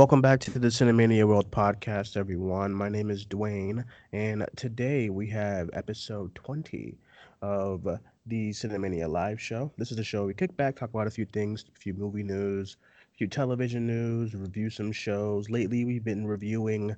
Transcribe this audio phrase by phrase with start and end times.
[0.00, 2.72] Welcome back to the Cinemania World podcast, everyone.
[2.72, 6.96] My name is Duane, and today we have episode 20
[7.42, 7.86] of
[8.24, 9.70] the Cinemania live show.
[9.76, 12.22] This is the show we kick back, talk about a few things, a few movie
[12.22, 12.78] news,
[13.12, 15.50] a few television news, review some shows.
[15.50, 16.96] Lately, we've been reviewing,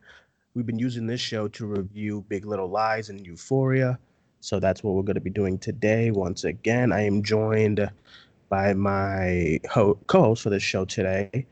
[0.54, 3.98] we've been using this show to review Big Little Lies and Euphoria.
[4.38, 6.12] So that's what we're going to be doing today.
[6.12, 7.90] Once again, I am joined
[8.48, 11.46] by my co host for this show today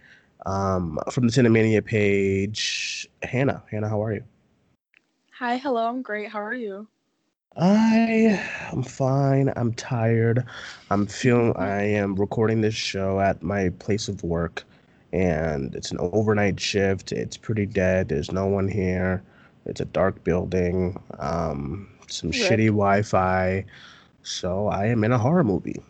[0.47, 3.63] um, from the Cinemania page, Hannah.
[3.71, 4.25] Hannah, how are you?
[5.33, 5.89] Hi, hello.
[5.89, 6.29] I'm great.
[6.31, 6.87] How are you?
[7.57, 8.41] I
[8.73, 9.53] am fine.
[9.57, 10.45] I'm tired.
[10.91, 14.65] I'm feeling I am recording this show at my place of work
[15.13, 17.13] and it's an overnight shift.
[17.13, 18.09] It's pretty dead.
[18.09, 19.23] There's no one here.
[19.67, 21.01] It's a dark building.
[21.19, 22.61] Um some Rip.
[22.61, 23.65] shitty Wi-Fi.
[24.23, 25.83] So I am in a horror movie.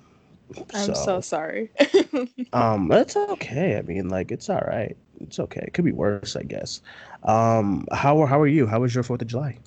[0.74, 1.70] I'm so sorry.
[2.52, 3.76] Um, that's okay.
[3.76, 4.96] I mean, like, it's all right.
[5.20, 5.62] It's okay.
[5.66, 6.80] It could be worse, I guess.
[7.22, 8.66] Um, how were how are you?
[8.66, 9.58] How was your Fourth of July?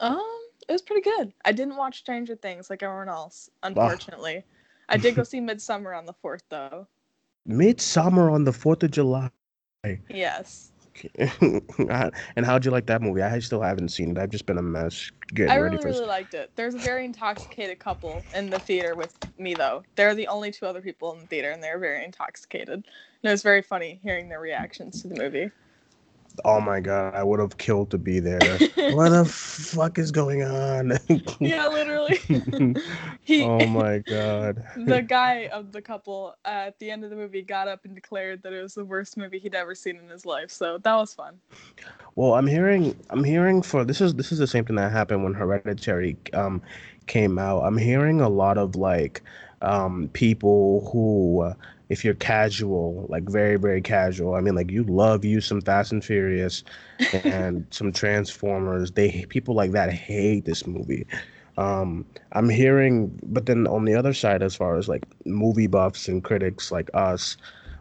[0.00, 0.20] um,
[0.68, 1.32] it was pretty good.
[1.44, 4.44] I didn't watch Stranger Things like everyone else, unfortunately.
[4.90, 6.86] I did go see Midsommar on the fourth, though.
[7.48, 9.30] Midsommar on the Fourth of July.
[10.10, 10.72] Yes,
[11.18, 13.22] and how'd you like that movie?
[13.22, 14.18] I still haven't seen it.
[14.18, 15.88] I've just been a mess getting I ready really, for.
[15.88, 16.52] really liked it.
[16.56, 19.84] There's a very intoxicated couple in the theater with me, though.
[19.96, 22.74] They're the only two other people in the theater, and they're very intoxicated.
[22.74, 22.84] And
[23.22, 25.50] it was very funny hearing their reactions to the movie.
[26.44, 28.40] Oh my god, I would have killed to be there.
[28.92, 30.98] what the fuck is going on?
[31.40, 32.16] yeah, literally.
[33.22, 34.62] he, oh my god.
[34.76, 37.94] the guy of the couple uh, at the end of the movie got up and
[37.94, 40.50] declared that it was the worst movie he'd ever seen in his life.
[40.50, 41.38] So that was fun.
[42.14, 45.24] Well, I'm hearing I'm hearing for this is this is the same thing that happened
[45.24, 46.60] when Hereditary um
[47.06, 47.62] came out.
[47.62, 49.22] I'm hearing a lot of like
[49.62, 51.54] um people who uh,
[51.88, 55.92] if you're casual, like very very casual, I mean like you love you some Fast
[55.92, 56.62] and Furious
[57.24, 58.90] and some Transformers.
[58.92, 61.06] They people like that hate this movie.
[61.56, 66.08] Um I'm hearing but then on the other side as far as like movie buffs
[66.08, 67.36] and critics like us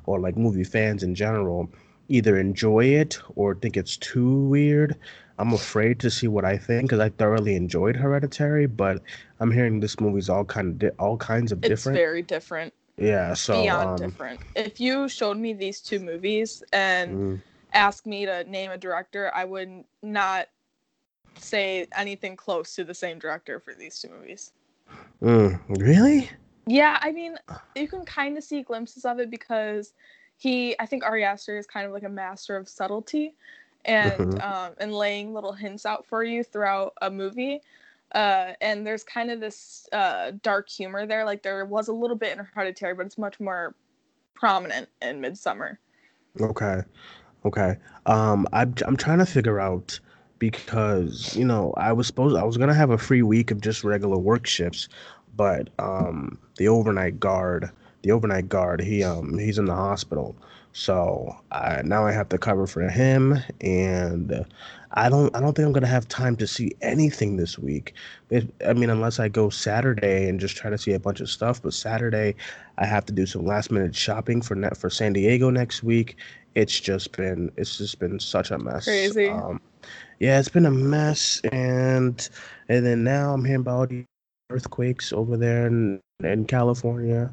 [0.06, 1.70] or like movie fans in general
[2.10, 4.96] either enjoy it or think it's too weird.
[5.40, 9.02] I'm afraid to see what I think because I thoroughly enjoyed Hereditary, but
[9.40, 11.98] I'm hearing this movie's all kind of di- all kinds of It's different.
[11.98, 14.42] very different, yeah, so beyond um, different.
[14.56, 17.42] If you showed me these two movies and mm,
[17.74, 20.48] asked me to name a director, I would not
[21.38, 24.54] say anything close to the same director for these two movies.
[25.22, 26.30] mm, really?
[26.68, 27.36] Yeah, I mean,
[27.76, 29.94] you can kind of see glimpses of it because
[30.38, 33.36] he, I think Ari Aster is kind of like a master of subtlety
[33.86, 34.42] and Mhm.
[34.42, 37.62] um, and laying little hints out for you throughout a movie.
[38.14, 41.26] Uh, and there's kind of this uh, dark humor there.
[41.26, 43.76] Like there was a little bit in Hereditary, but it's much more
[44.34, 45.78] prominent in Midsommar.
[46.40, 46.82] Okay,
[47.46, 47.78] okay.
[48.06, 50.00] Um, I'm I'm trying to figure out
[50.40, 53.84] because you know I was supposed I was gonna have a free week of just
[53.84, 54.88] regular work shifts,
[55.36, 57.72] but um the overnight guard
[58.04, 60.36] the overnight guard he um he's in the hospital,
[60.78, 64.44] so I now I have to cover for him and uh,
[64.92, 67.94] I don't I don't think I'm gonna have time to see anything this week.
[68.30, 71.30] It, I mean unless I go Saturday and just try to see a bunch of
[71.30, 72.36] stuff, but Saturday
[72.78, 76.16] I have to do some last minute shopping for net for San Diego next week
[76.58, 78.86] it's just been it's just been such a mess.
[78.86, 79.30] Crazy.
[79.30, 79.62] Um,
[80.20, 82.28] yeah, it's been a mess, and
[82.68, 83.92] and then now I'm hearing about
[84.50, 87.32] earthquakes over there in in California.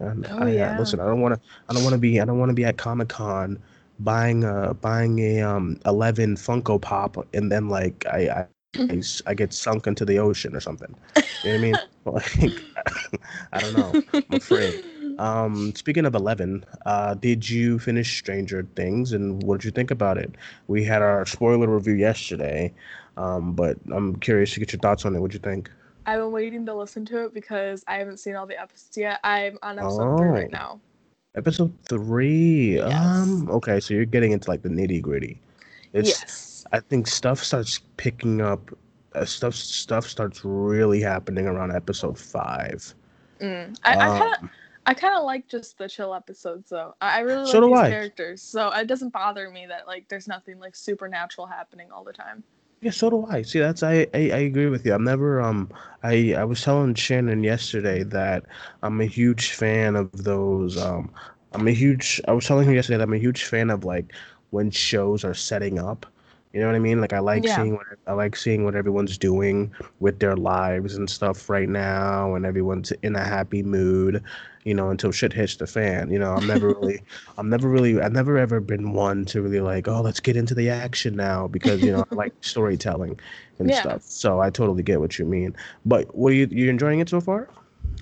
[0.00, 0.72] And Oh, I, yeah.
[0.72, 2.64] listen, I don't want to I don't want to be I don't want to be
[2.64, 3.62] at Comic Con
[3.98, 9.28] buying a buying a um 11 Funko Pop and then like I I get sunk
[9.28, 10.94] into the ocean or something.
[10.94, 11.58] You know what I mean?
[12.06, 12.62] Like
[13.52, 13.96] I don't know.
[14.28, 14.76] I'm afraid.
[15.18, 19.90] Um, speaking of Eleven, uh, did you finish Stranger Things, and what did you think
[19.90, 20.34] about it?
[20.68, 22.74] We had our spoiler review yesterday,
[23.16, 25.20] um, but I'm curious to get your thoughts on it.
[25.20, 25.70] What'd you think?
[26.06, 29.20] I've been waiting to listen to it because I haven't seen all the episodes yet.
[29.24, 30.56] I'm on episode three right Oh.
[30.56, 30.80] now.
[31.34, 32.76] Episode three.
[32.76, 32.94] Yes.
[32.94, 35.40] Um, okay, so you're getting into like the nitty gritty.
[35.92, 36.08] It's.
[36.08, 36.64] yes.
[36.72, 38.70] I think stuff starts picking up.
[39.14, 42.94] Uh, stuff stuff starts really happening around episode five.
[43.40, 43.76] Mm.
[43.84, 44.50] I, I kind of Um,
[44.86, 46.94] I kind of like just the chill episodes though.
[47.00, 47.90] I really like do these I.
[47.90, 52.12] characters, so it doesn't bother me that like there's nothing like supernatural happening all the
[52.12, 52.42] time.
[52.80, 53.42] Yeah, so do I.
[53.42, 54.92] See, that's I, I I agree with you.
[54.94, 55.70] I'm never um
[56.02, 58.44] I I was telling Shannon yesterday that
[58.82, 61.12] I'm a huge fan of those um
[61.52, 64.12] I'm a huge I was telling him yesterday that I'm a huge fan of like
[64.50, 66.06] when shows are setting up
[66.56, 67.02] You know what I mean?
[67.02, 67.54] Like I like Yeah.
[67.54, 72.34] seeing what I like seeing what everyone's doing with their lives and stuff right now,
[72.34, 74.22] and everyone's in a happy mood.
[74.64, 76.10] You know, until shit hits the fan.
[76.10, 77.02] You know, I'm never really,
[77.36, 80.54] I'm never really, I've never ever been one to really like, oh, let's get into
[80.54, 83.20] the action now because you know I like storytelling
[83.58, 83.80] and Yeah.
[83.80, 84.02] stuff.
[84.04, 85.54] So I totally get what you mean.
[85.84, 87.50] But what are you you enjoying it so far?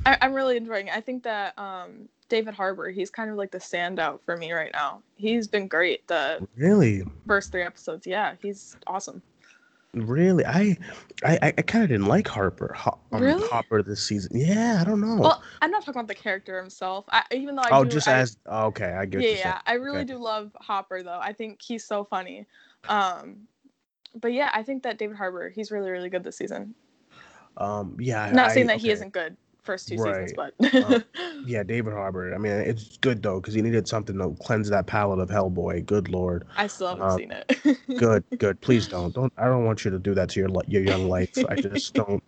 [0.06, 0.94] I, I'm really enjoying it.
[0.94, 4.71] I think that um, David Harbour, he's kind of like the standout for me right
[4.73, 5.03] now.
[5.17, 8.06] He's been great the Really, first three episodes.
[8.06, 9.23] Yeah, he's awesome.
[9.93, 10.76] really, I,
[11.25, 12.73] I, I kind of didn't like Harper.
[12.76, 13.47] Ho- um, Really?
[13.49, 14.32] Hopper this season.
[14.35, 15.17] Yeah, I don't know.
[15.17, 17.05] Well, I'm not talking about the character himself.
[17.11, 19.23] I, even though I oh, do, just I, as oh, okay, I get.
[19.23, 20.12] yeah, yeah, I really Okay.
[20.15, 21.21] do love Hopper though.
[21.23, 22.47] I think he's so funny.
[22.88, 23.47] Um,
[24.21, 26.75] but yeah, I think that David Harbour, he's really, really good this season.
[27.56, 28.31] Um, yeah.
[28.32, 30.28] not I- saying that he isn't good first two Right.
[30.28, 31.05] seasons, but Um,
[31.46, 32.34] Yeah, David Harbour.
[32.34, 35.84] I mean, it's good though because he needed something to cleanse that palate of Hellboy.
[35.87, 36.44] Good lord.
[36.56, 37.78] I still haven't uh, seen it.
[37.99, 38.61] Good, good.
[38.61, 39.14] Please don't.
[39.14, 39.32] Don't.
[39.37, 41.31] I don't want you to do that to your your young life.
[41.49, 42.22] I just don't.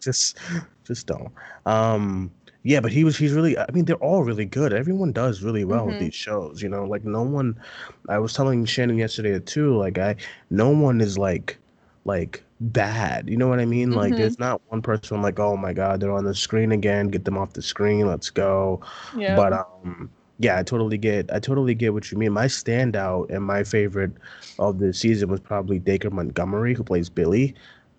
[0.00, 0.38] just,
[0.84, 1.30] just don't.
[1.66, 2.30] Um.
[2.66, 3.16] Yeah, but he was.
[3.16, 3.58] He's really.
[3.58, 4.72] I mean, they're all really good.
[4.72, 6.00] Everyone does really well with Mhm.
[6.00, 6.62] these shows.
[6.62, 7.60] You know, like no one.
[8.08, 9.76] I was telling Shannon yesterday too.
[9.76, 10.16] Like I,
[10.50, 11.58] no one is like,
[12.06, 13.28] like bad.
[13.28, 13.92] You know what I mean?
[13.92, 14.16] Like Mhm.
[14.16, 17.08] there's not one person I'm like, oh my god, they're on the screen again.
[17.08, 18.06] Get them off the screen.
[18.06, 18.80] Let's go.
[19.16, 19.36] yeah.
[19.36, 21.30] But um, yeah, I totally get.
[21.32, 22.32] I totally get what you mean.
[22.32, 24.12] My standout and my favorite
[24.58, 27.54] of the season was probably Dacre Montgomery, who plays Billy.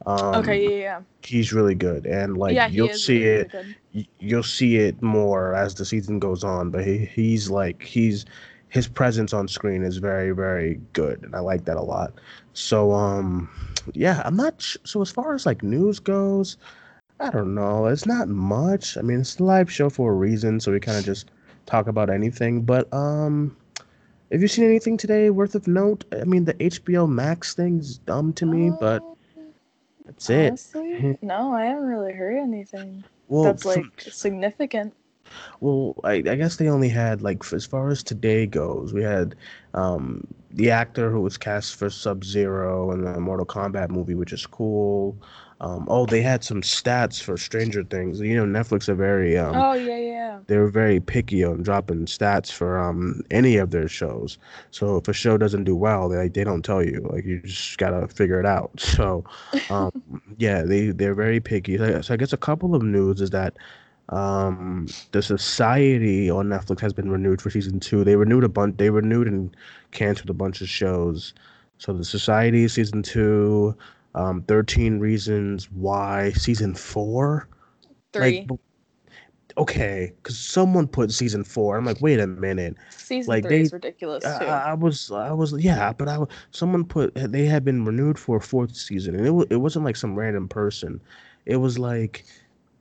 [0.06, 1.02] Um, okay, yeah, yeah.
[1.24, 3.54] he's really good, and like yeah, you'll see really, it.
[3.54, 4.10] really.
[4.20, 6.70] You'll see it more as the season goes on.
[6.70, 8.26] But he, he's like he's
[8.70, 12.14] his presence on screen is very very good, and I like that a lot.
[12.54, 13.50] So um,
[13.94, 14.62] yeah, I'm not.
[14.62, 16.58] Sh- so as far as like news goes,
[17.20, 17.86] I don't know.
[17.88, 18.98] It's not much.
[18.98, 21.30] I mean, it's a live show for a reason, so we kind of just
[21.66, 22.62] talk about anything.
[22.64, 23.56] But um,
[24.32, 26.04] have you seen anything today worth of note?
[26.12, 29.16] I mean, the HBO Max thing's dumb to me, but Uh,
[30.06, 30.60] that's it.
[31.22, 34.94] no, I haven't really heard anything Well, that's like significant.
[35.60, 39.36] Well, I, I guess they only had like as far as today goes, we had
[39.74, 44.34] um the actor who was cast for Sub Zero in the Mortal Kombat movie, which
[44.34, 45.18] is cool.
[45.62, 48.20] Um, oh, they had some stats for Stranger Things.
[48.20, 50.40] You know, Netflix are very um oh yeah, yeah.
[50.48, 54.38] they're very picky on dropping stats for um any of their shows.
[54.72, 57.08] So if a show doesn't do well, they they don't tell you.
[57.10, 58.72] Like you just gotta figure it out.
[58.96, 59.26] So
[59.70, 59.92] um
[60.38, 61.78] yeah, they they're very picky.
[61.78, 63.58] So so I guess a couple of news is that
[64.10, 68.04] um the Society on Netflix has been renewed for season two.
[68.04, 68.78] They renewed a bunch.
[68.78, 69.56] They renewed and
[69.96, 71.34] canceled a bunch of shows.
[71.78, 73.76] So the Society season two,
[74.14, 77.48] um, Thirteen Reasons Why season four.
[78.14, 78.60] Three Like,
[79.58, 81.78] okay, because someone put season four.
[81.78, 82.76] I'm like, wait a minute.
[82.90, 84.46] season like, three they- is ridiculous I, too.
[84.46, 86.20] I was, I was, yeah, but I,
[86.52, 89.86] someone put they had been renewed for a fourth season, and it wa- it wasn't
[89.86, 91.02] like some random person.
[91.46, 92.26] It was like,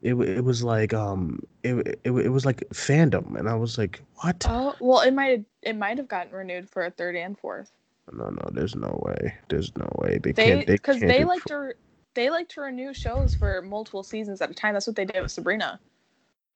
[0.05, 4.01] it it was like um, it it, it was like fandom, and I was like,
[4.17, 4.45] what?
[4.49, 7.73] oh well, it might it might have gotten renewed for a third and fourth.
[8.13, 9.35] No, no, there's no way.
[9.49, 10.67] There's no way they, They can't.
[10.67, 11.73] Because they like to re-
[12.15, 14.75] they like to renew shows for multiple seasons at a time.
[14.75, 15.81] That's what they did with Sabrina.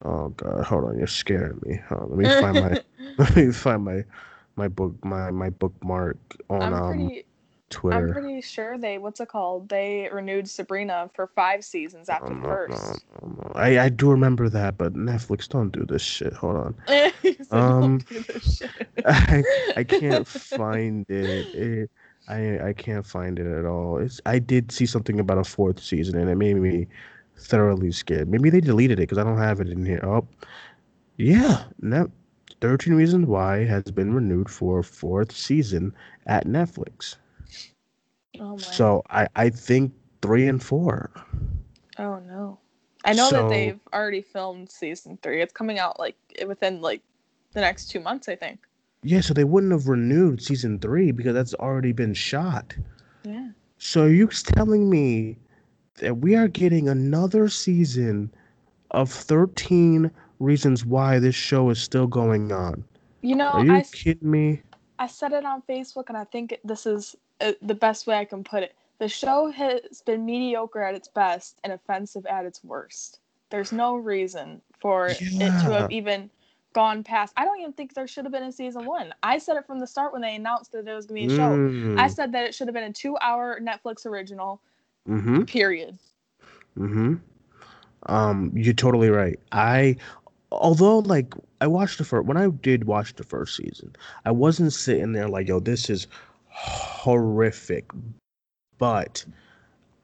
[0.05, 1.81] Oh God, hold on, you're scaring me.
[1.91, 2.77] On, let me find my
[3.19, 4.05] let me find my
[4.57, 6.19] my book my my bookmark
[6.51, 7.25] on I'm um pretty
[7.71, 8.09] Twitter.
[8.09, 9.69] I'm pretty sure they what's it called?
[9.69, 13.05] They renewed Sabrina for five seasons after the first.
[13.55, 16.33] I I do remember that, but Netflix don't do this shit.
[16.35, 16.75] Hold on,
[17.23, 18.71] You "Don't Um, do this shit."
[19.07, 19.43] I
[19.77, 21.47] I can't find it.
[21.55, 21.91] it.
[22.29, 23.99] I I can't find it at all.
[23.99, 26.87] It's I did see something about a fourth season, and it made me
[27.37, 28.29] thoroughly scared.
[28.29, 30.01] Maybe they deleted it because I don't have it in here.
[30.05, 30.27] Oh,
[31.17, 32.11] yeah, no.
[32.61, 35.95] 13 Reasons Why has been renewed for a fourth season
[36.27, 37.17] at Netflix.
[38.41, 38.57] Oh my.
[38.59, 39.93] So I, I think
[40.23, 41.11] three and four.
[41.99, 42.59] Oh no.
[43.05, 45.41] I know So- that they've already filmed season three.
[45.43, 46.17] It's coming out like
[46.47, 47.03] within like
[47.53, 48.61] the next two months, I think.
[49.03, 52.75] Yeah, so they wouldn't have renewed season three because that's already been shot.
[53.23, 53.51] Yeah.
[53.79, 55.39] So you're telling me
[56.01, 58.33] that we are getting another season
[58.91, 62.85] of 13 reasons why this show is still going on?
[63.23, 64.63] You know, Are you I, kidding me?
[64.99, 68.25] I said it on Facebook, and I think this is uh, the best way I
[68.25, 68.75] can put it.
[68.99, 73.21] The show has been mediocre at its best and offensive at its worst.
[73.51, 76.31] There's no reason for it to have even
[76.73, 77.33] gone past.
[77.37, 79.15] I don't even think there should have been a season one.
[79.23, 81.35] I said it from the start when they announced that there was going to be
[81.35, 81.51] a show.
[81.51, 81.99] Mm.
[81.99, 84.61] I said that it should have been a two hour Netflix original,
[85.09, 85.45] Mm-hmm.
[85.45, 85.99] period.
[86.79, 87.15] Mm-hmm.
[88.07, 89.39] Um, you're totally right.
[89.53, 89.97] I,
[90.53, 94.73] although like I watched the first when I did watch the first season, I wasn't
[94.73, 96.07] sitting there like, yo, this is
[96.59, 97.87] horrific.
[98.79, 99.25] But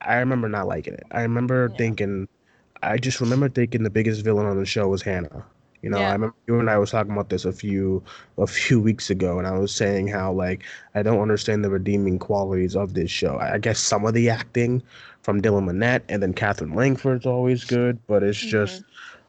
[0.00, 1.04] I remember not liking it.
[1.10, 1.76] I remember Yeah.
[1.76, 2.28] thinking,
[2.82, 5.44] I just remember thinking the biggest villain on the show was Hannah.
[5.82, 8.02] You know, I remember you and I was talking about this a few
[8.38, 12.18] a few weeks ago, and I was saying how like I don't understand the redeeming
[12.18, 13.38] qualities of this show.
[13.38, 14.82] I guess some of the acting
[15.22, 18.84] from Dylan Minnette and then Katherine Langford's always good, but it's just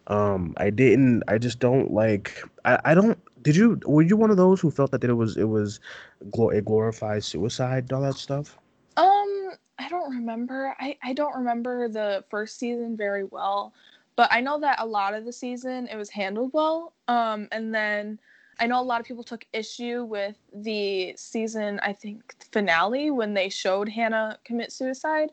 [0.08, 4.32] um I didn't I just don't like I, I don't did you were you one
[4.32, 5.80] of those who felt that it was it was
[6.20, 8.58] it glorifies suicide all that stuff?
[8.98, 10.76] Um, I don't remember.
[10.80, 13.72] I I don't remember the first season very well,
[14.16, 16.94] but I know that a lot of the season it was handled well.
[17.08, 18.20] Um, and then
[18.60, 23.36] I know a lot of people took issue with the season I think finale when
[23.36, 25.32] they showed Hannah commit suicide.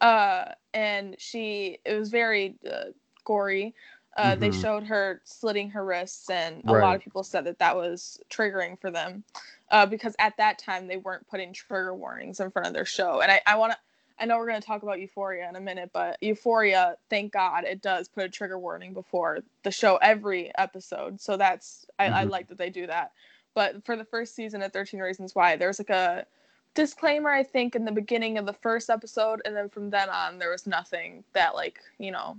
[0.00, 2.92] Uh, and she it was very uh,
[3.26, 3.74] gory.
[4.16, 4.60] Uh, They Mhm.
[4.60, 8.78] showed her slitting her wrists, and a lot of people said that that was triggering
[8.78, 9.24] for them
[9.70, 13.20] uh, because at that time they weren't putting trigger warnings in front of their show.
[13.20, 13.78] And I, I want to,
[14.18, 17.64] I know we're going to talk about Euphoria in a minute, but Euphoria, thank God,
[17.64, 21.20] it does put a trigger warning before the show every episode.
[21.20, 22.30] So that's, I, I Mhm.
[22.30, 23.12] like that they do that.
[23.54, 26.26] But for the first season of 13 Reasons Why, there's like a
[26.74, 29.40] disclaimer, I think, in the beginning of the first episode.
[29.44, 32.38] And then from then on, there was nothing that, like, you know,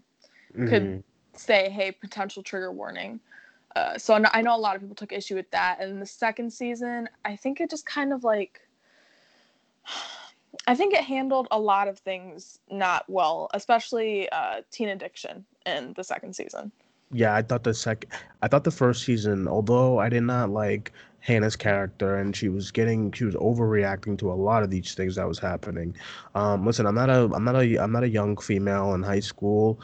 [0.68, 1.04] could Mhm.
[1.34, 3.20] Say, hey, potential trigger warning.
[3.76, 5.80] Uh, so I know, a lot of people took issue with that.
[5.80, 8.60] And the second season, I think it just kind of like,
[10.68, 15.94] I think it handled a lot of things not well, especially uh, teen addiction in
[15.94, 16.72] the second season.
[17.14, 18.12] Yeah, I thought the second,
[18.42, 22.72] I thought the first season, although I did not like Hannah's character and she was
[22.72, 25.96] getting, she was overreacting to a lot of these things that was happening.
[26.36, 29.20] Um, listen, I'm not a, I'm not a, I'm not a young female in high
[29.20, 29.80] school,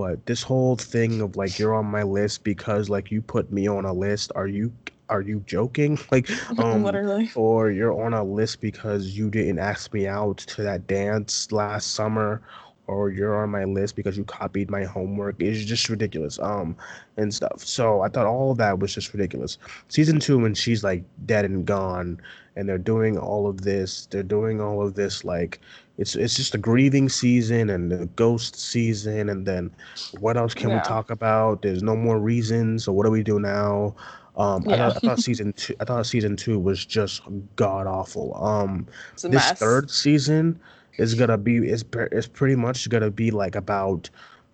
[0.00, 3.68] but this whole thing of like you're on my list because like you put me
[3.68, 4.72] on a list, are you,
[5.10, 5.98] are you joking?
[6.12, 7.36] Like, um, Literally.
[7.36, 11.92] or you're on a list because you didn't ask me out to that dance last
[11.94, 12.42] summer
[12.90, 16.76] or you're on my list because you copied my homework it's just ridiculous um
[17.16, 20.84] and stuff so i thought all of that was just ridiculous season two when she's
[20.84, 22.20] like dead and gone
[22.56, 25.60] and they're doing all of this they're doing all of this like
[25.98, 29.70] it's it's just a grieving season and the ghost season and then
[30.12, 33.38] what else can we talk about there's no more reasons so what do we do
[33.40, 33.94] now
[34.36, 34.78] um, I Yeah.
[34.78, 35.74] thought, I thought season two.
[35.80, 37.22] I thought season two was just
[37.56, 38.36] god awful.
[38.42, 38.86] Um,
[39.28, 39.60] this mess.
[39.60, 40.60] third season
[41.00, 44.10] is gonna be it's is pretty much gonna be like about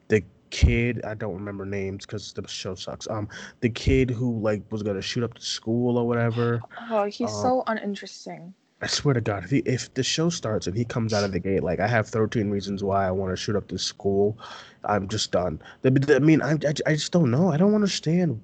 [0.09, 1.05] the kid.
[1.05, 3.09] I don't remember names because the show sucks.
[3.09, 3.29] Um,
[3.61, 6.61] the kid who like was gonna shoot up the school or whatever.
[6.91, 8.55] Oh, he's Uh, so uninteresting.
[8.83, 11.33] I swear to God, if he, if the show starts and he comes out of
[11.33, 14.37] the gate like I have 13 reasons why I want to shoot up this school,
[14.85, 15.61] I'm just done.
[15.83, 17.51] The- the- I mean, I, I, I just don't know.
[17.51, 18.41] I don't understand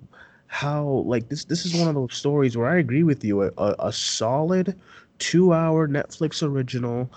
[0.46, 3.42] how like this this is one of those stories where I agree with you.
[3.42, 4.78] A, a, a solid
[5.18, 7.10] two hour Netflix original.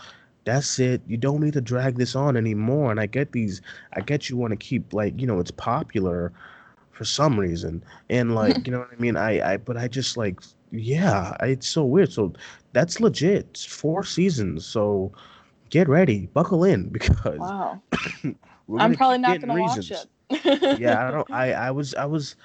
[0.46, 1.02] That's it.
[1.08, 2.92] You don't need to drag this on anymore.
[2.92, 3.62] And I get these.
[3.94, 6.34] I get you want to keep like you know it's popular
[6.92, 10.18] for some reason and like you know what i mean i i but i just
[10.18, 10.40] like
[10.72, 12.34] yeah it's so weird so
[12.74, 15.12] that's legit it's four seasons so
[15.70, 17.82] get ready buckle in because Wow.
[18.78, 20.08] I'm probably not going to watch it.
[20.72, 22.36] yeah i don't i i was i was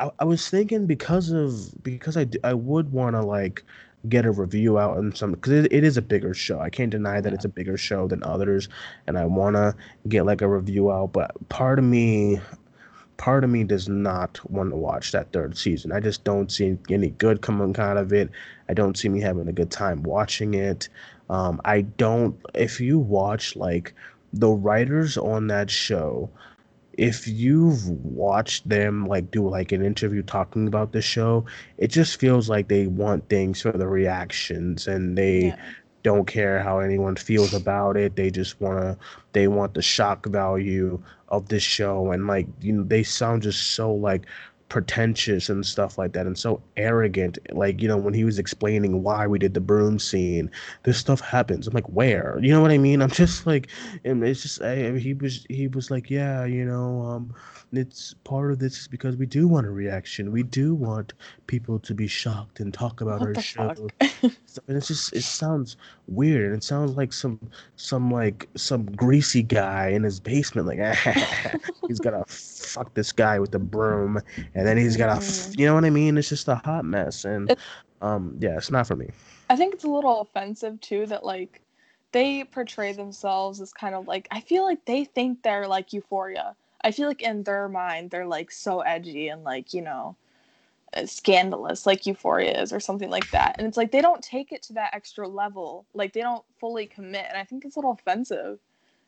[0.00, 3.64] i, I was thinking because of because i i would want to like
[4.08, 6.90] get a review out on some because it, it is a bigger show i can't
[6.90, 7.34] deny that Yeah.
[7.34, 8.68] it's a bigger show than others
[9.06, 9.74] and i want to
[10.08, 12.40] get like a review out but part of me
[13.16, 15.92] part of me does not want to watch that third season.
[15.92, 18.30] I just don't see any good coming out of it.
[18.68, 20.88] I don't see me having a good time watching it.
[21.30, 22.38] Um, I don't.
[22.54, 23.94] If you watch like
[24.32, 26.30] the writers on that show,
[26.96, 31.44] if you've watched them like do like an interview talking about the show,
[31.78, 35.56] it just feels like they want things for the reactions and they yeah.
[36.02, 38.16] don't care how anyone feels about it.
[38.16, 38.98] They just want to
[39.32, 43.72] they want the shock value of this show and like you know they sound just
[43.72, 44.26] so like
[44.68, 49.02] pretentious and stuff like that and so arrogant like you know when he was explaining
[49.02, 50.50] why we did the broom scene
[50.82, 51.66] this stuff happens.
[51.66, 52.38] I'm like where?
[52.40, 53.00] You know what i mean?
[53.00, 53.68] I'm just like
[54.04, 57.34] and it's just I, he was he was like yeah you know um
[57.72, 60.32] it's part of this is because we do want a reaction.
[60.32, 61.14] We do want
[61.46, 63.74] people to be shocked and talk about What our show.
[64.22, 64.32] and
[64.68, 65.76] it's just it sounds
[66.08, 67.38] weird and it sounds like some
[67.76, 70.78] some like some greasy guy in his basement like
[71.88, 74.20] he's gonna fuck this guy with the broom
[74.56, 75.58] and then he's got Mm.
[75.58, 77.60] you know what i mean it's just a hot mess and It-
[78.02, 79.10] um yeah it's not for me
[79.48, 81.62] I think it's a little offensive too that like
[82.12, 86.56] they portray themselves as kind of like I feel like they think they're like Euphoria.
[86.82, 90.16] I feel like in their mind they're like so edgy and like you know
[90.96, 93.56] uh, scandalous like Euphoria is or something like that.
[93.58, 95.86] And it's like they don't take it to that extra level.
[95.94, 97.26] Like they don't fully commit.
[97.28, 98.58] And I think it's a little offensive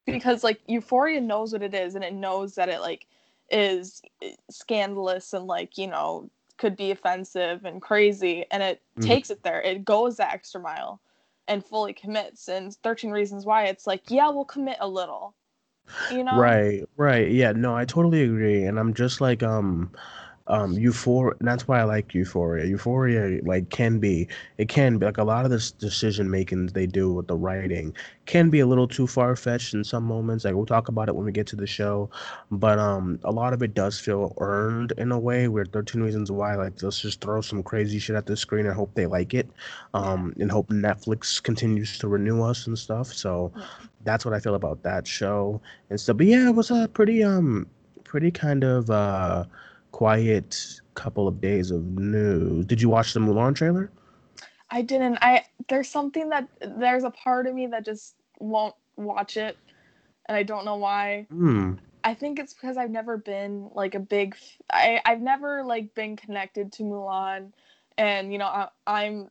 [0.06, 3.06] because like Euphoria knows what it is and it knows that it like
[3.50, 4.02] is
[4.50, 9.06] scandalous and like, you know, could be offensive and crazy and it mm.
[9.06, 9.60] takes it there.
[9.62, 11.00] It goes that extra mile
[11.46, 12.48] and fully commits.
[12.48, 15.34] And 13 Reasons Why it's like, yeah, we'll commit a little.
[16.10, 16.38] You know?
[16.38, 17.30] Right, right.
[17.30, 18.64] Yeah, no, I totally agree.
[18.64, 19.90] And I'm just like um
[20.48, 22.64] um euphoria that's why i like euphoria.
[22.64, 24.26] Euphoria like can be
[24.56, 27.94] it can be like a lot of this decision making they do with the writing
[28.26, 31.24] can be a little too far-fetched in some moments like we'll talk about it when
[31.24, 32.10] we get to the show
[32.50, 36.30] but um a lot of it does feel earned in a way where 13 reasons
[36.30, 39.34] why like let's just throw some crazy shit at the screen and hope they like
[39.34, 39.50] it
[39.94, 43.52] um and hope netflix continues to renew us and stuff so
[44.04, 47.22] that's what i feel about that show and stuff but yeah it was a pretty
[47.22, 47.66] um
[48.04, 49.44] pretty kind of uh
[49.92, 52.66] quiet couple of days of news.
[52.66, 53.90] Did you watch the Mulan trailer?
[54.70, 55.18] I didn't.
[55.22, 59.56] I there's something that there's a part of me that just won't watch it,
[60.26, 61.26] and I don't know why.
[61.30, 61.74] Hmm.
[62.04, 64.36] I think it's because I've never been like a big.
[64.70, 67.52] I I've never like been connected to Mulan,
[67.96, 69.30] and you know I, I'm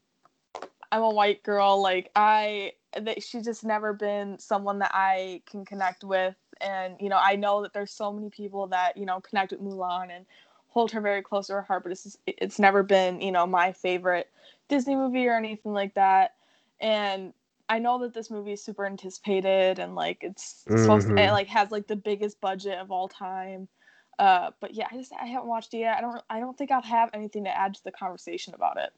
[0.92, 1.82] I'm a white girl.
[1.82, 7.10] Like I that she's just never been someone that I can connect with, and you
[7.10, 10.26] know I know that there's so many people that you know connect with Mulan and
[10.78, 13.72] hold her very close to her heart, but it's it's never been you know my
[13.72, 14.30] favorite
[14.70, 16.36] Disney movie or anything like that.
[16.80, 17.34] And
[17.68, 20.80] I know that this movie is super anticipated and like it's mm-hmm.
[20.80, 23.68] supposed to, it like has like the biggest budget of all time.
[24.20, 25.98] Uh, but yeah, I just I haven't watched it yet.
[25.98, 28.94] I don't I don't think I'll have anything to add to the conversation about it.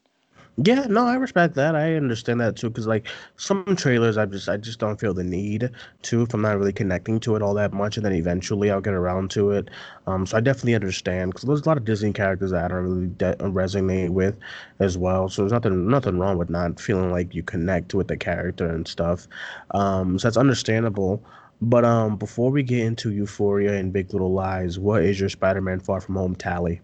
[0.56, 1.74] Yeah, no, I respect that.
[1.74, 5.24] I understand that too, because like some trailers, I just I just don't feel the
[5.24, 5.70] need
[6.02, 8.80] to if I'm not really connecting to it all that much, and then eventually I'll
[8.82, 9.68] get around to it.
[10.06, 12.84] Um, so I definitely understand because there's a lot of Disney characters that I don't
[12.84, 14.36] really de- resonate with
[14.80, 15.28] as well.
[15.30, 18.86] So there's nothing nothing wrong with not feeling like you connect with the character and
[18.86, 19.26] stuff.
[19.72, 21.24] Um, so that's understandable.
[21.62, 25.80] But um, before we get into Euphoria and Big Little Lies, what is your Spider-Man
[25.80, 26.80] Far From Home tally?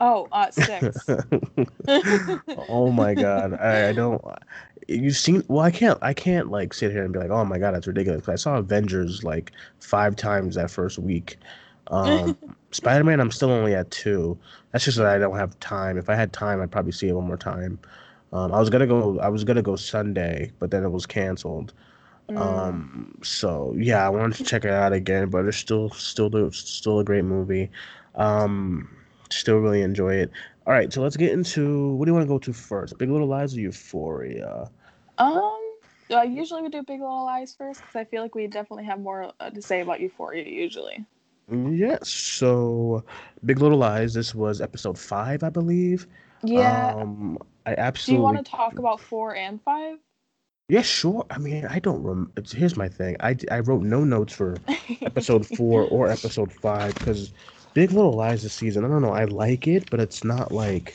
[0.00, 0.96] Oh, uh, six.
[2.68, 4.22] oh my god, I, I don't.
[4.88, 5.42] You've seen?
[5.48, 5.98] Well, I can't.
[6.02, 8.24] I can't like sit here and be like, oh my god, that's ridiculous.
[8.24, 11.38] Cause I saw Avengers like five times that first week.
[11.88, 12.36] Um,
[12.70, 14.38] Spider Man, I'm still only at two.
[14.72, 15.98] That's just that I don't have time.
[15.98, 17.78] If I had time, I'd probably see it one more time.
[18.32, 19.18] Um, I was gonna go.
[19.20, 21.72] I was gonna go Sunday, but then it was canceled.
[22.28, 22.38] Mm.
[22.38, 27.00] Um, so yeah, I wanted to check it out again, but it's still still still
[27.00, 27.70] a great movie.
[28.14, 28.88] Um,
[29.34, 30.30] still really enjoy it.
[30.66, 32.96] All right, so let's get into what do you want to go to first?
[32.98, 34.70] Big Little Lies or Euphoria?
[35.18, 35.60] Um,
[36.10, 39.00] I usually we do Big Little Lies first because I feel like we definitely have
[39.00, 41.04] more uh, to say about Euphoria usually.
[41.50, 42.08] Yes.
[42.08, 43.04] So,
[43.44, 44.14] Big Little Lies.
[44.14, 46.06] This was episode five, I believe.
[46.42, 46.94] Yeah.
[46.96, 48.16] Um, I absolutely.
[48.16, 49.98] Do you want to talk about four and five?
[50.68, 51.26] Yeah, sure.
[51.30, 52.32] I mean, I don't rem.
[52.50, 53.16] Here's my thing.
[53.20, 54.56] I I wrote no notes for
[55.02, 57.32] episode four or episode five because
[57.74, 58.84] Big Little Lies this season.
[58.84, 59.12] I don't know.
[59.12, 60.94] I like it, but it's not like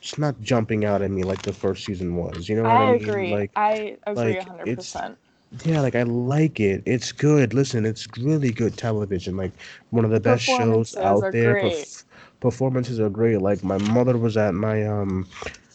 [0.00, 2.48] it's not jumping out at me like the first season was.
[2.48, 3.08] You know what I, I mean?
[3.08, 3.32] agree.
[3.32, 5.16] Like I agree like, 100%.
[5.64, 6.82] Yeah, like I like it.
[6.84, 7.54] It's good.
[7.54, 9.36] Listen, it's really good television.
[9.36, 9.52] Like
[9.90, 11.54] one of the best shows out there.
[11.56, 12.04] Perf-
[12.40, 13.40] performances are great.
[13.40, 15.26] Like my mother was at my um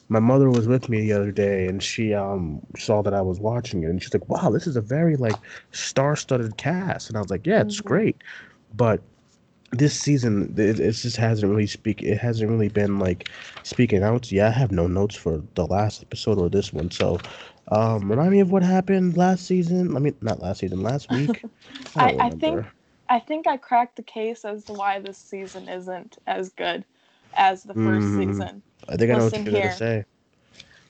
[0.10, 3.40] my mother was with me the other day and she um saw that I was
[3.40, 5.38] watching it and she's like, "Wow, this is a very like
[5.72, 7.88] star-studded cast." And I was like, "Yeah, it's mm-hmm.
[7.88, 8.18] great."
[8.76, 9.02] But
[9.72, 13.30] this season it, it just hasn't really speak it hasn't really been like
[13.64, 17.20] speaking out yeah i have no notes for the last episode or this one so
[17.70, 21.44] um remind me of what happened last season i mean not last season last week
[21.96, 22.66] i, I, I think
[23.10, 26.84] i think i cracked the case as to why this season isn't as good
[27.36, 28.32] as the 1st mm-hmm.
[28.32, 29.70] season i think i know Listen what you're here.
[29.70, 30.06] gonna say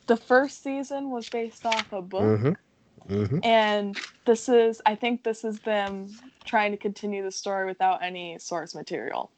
[0.07, 3.13] the first season was based off a book mm-hmm.
[3.13, 3.39] Mm-hmm.
[3.43, 6.07] and this is i think this is them
[6.49, 9.31] trying to continue the story without any source material.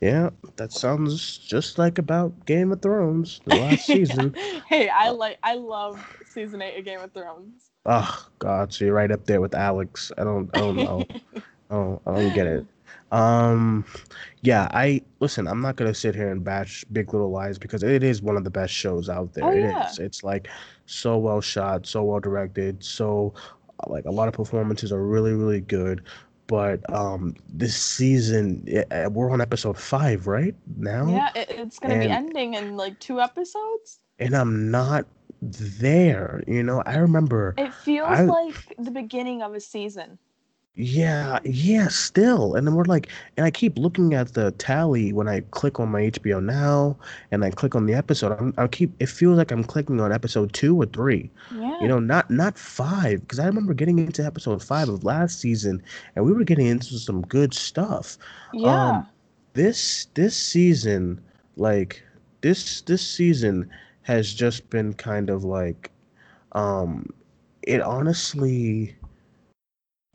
[0.00, 4.34] Yeah, that sounds just like about Game of Thrones, the last season.
[4.66, 7.70] hey, I like I love season eight of Game of Thrones.
[7.84, 10.12] Oh God, so you're right up there with Alex.
[10.16, 11.04] I don't I don't know.
[11.70, 12.66] oh, I don't get it.
[13.12, 13.84] Um
[14.40, 18.02] yeah, I listen, I'm not gonna sit here and bash Big Little Lies because it
[18.02, 19.44] is one of the best shows out there.
[19.44, 19.90] Oh, it yeah.
[19.90, 19.98] is.
[19.98, 20.48] It's like
[20.86, 23.34] so well shot, so well directed, so
[23.88, 26.02] like a lot of performances are really really good
[26.46, 30.54] but um this season it, we're on episode five right?
[30.76, 31.08] Now?
[31.08, 34.00] Yeah it, it's gonna and, be ending in like two episodes?
[34.18, 35.06] And i'm not
[35.40, 36.82] there you know?
[36.84, 40.18] I remember it feels I, like the beginning of a season
[40.76, 42.54] Yeah, yeah, still.
[42.54, 45.90] And then we're like, and I keep looking at the tally when I click on
[45.90, 46.96] my HBO Now
[47.32, 48.32] and I click on the episode.
[48.38, 51.76] I'm, I keep, it feels like I'm clicking on episode two or three, Yeah.
[51.80, 55.82] you know, not not five, because I remember getting into episode five of last season
[56.14, 58.16] and we were getting into some good stuff.
[58.62, 59.02] Um, Yeah.
[59.54, 61.20] this this season,
[61.56, 62.02] like
[62.42, 63.68] this this season
[64.02, 65.90] has just been kind of like,
[66.52, 67.06] um,
[67.62, 68.96] it honestly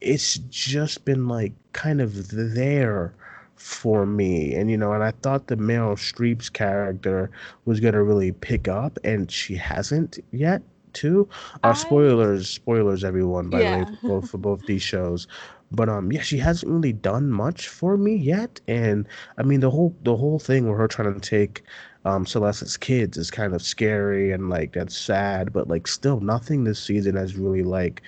[0.02, 3.14] it's just been like kind of there
[3.56, 7.30] for me and you know and i thought the meryl streep's character
[7.66, 10.62] was going to really pick up and she hasn't yet
[10.94, 11.28] too.
[11.64, 15.28] Uh I spoilers spoilers everyone by the way for both for both these shows.
[15.72, 19.72] But um yeah she hasn't really done much for me yet and i mean the
[19.72, 21.64] whole the whole thing where her trying to take
[22.06, 26.64] um celeste's kids is kind of scary and like that's sad but like still nothing
[26.64, 28.02] this season has really like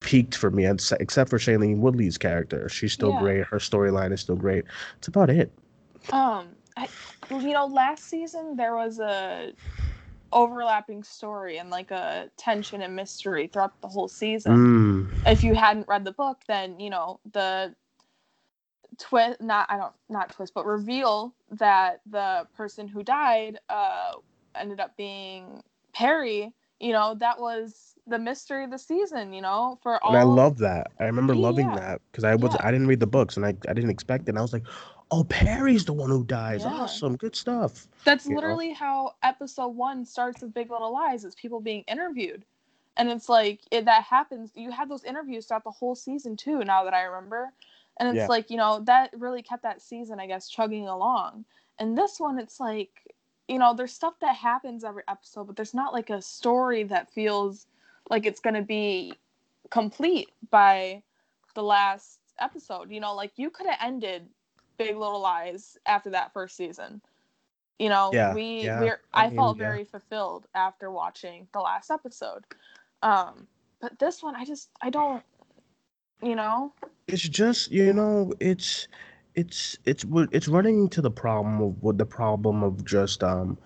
[0.00, 2.68] peaked for me, except for Shailene Woodley's character.
[2.68, 3.20] She's still Yeah.
[3.20, 3.46] great.
[3.46, 4.64] Her storyline is still great.
[4.94, 5.52] That's about it.
[6.12, 6.90] Um I
[7.30, 9.52] you know, last season there was a
[10.32, 14.52] overlapping story and like a tension and mystery throughout the whole season.
[14.52, 15.10] Mm.
[15.26, 17.74] If you hadn't read the book, then you know the
[18.98, 24.12] twist not i don't not twist but reveal that the person who died uh
[24.54, 25.62] ended up being
[25.94, 30.12] perry you know that was the mystery of the season you know for all.
[30.12, 30.88] And I love that.
[30.98, 33.50] I remember loving that because I was yeah I didn't read the books and I,
[33.68, 34.30] I didn't expect it.
[34.30, 34.64] And I was like,
[35.10, 36.64] oh, Perry's the one who dies.
[36.64, 37.88] yeah Awesome, good stuff.
[38.04, 38.58] that's You know?
[38.58, 42.44] literally how episode one starts with big little lies it's people being interviewed
[42.96, 46.60] and it's like it, that happens you had those interviews throughout the whole season too
[46.64, 47.52] now that i remember
[47.98, 48.28] and it's Yeah.
[48.28, 51.44] like you know that really kept that season i guess chugging along
[51.78, 53.14] and this one it's like
[53.48, 57.12] you know there's stuff that happens every episode but there's not like a story that
[57.12, 57.66] feels
[58.10, 59.12] like it's going to be
[59.70, 61.02] complete by
[61.54, 64.28] the last episode you know like you could have ended
[64.78, 67.00] big little lies after that first season
[67.78, 68.78] you know Yeah, we yeah.
[68.78, 69.64] we're I i mean, felt yeah.
[69.66, 72.44] very fulfilled after watching the last episode
[73.02, 73.46] um
[73.80, 75.22] but this one i just i don't
[76.22, 76.72] you know
[77.08, 78.88] It's just you know, it's
[79.34, 83.58] it's it's it's running into the problem of what the problem of just um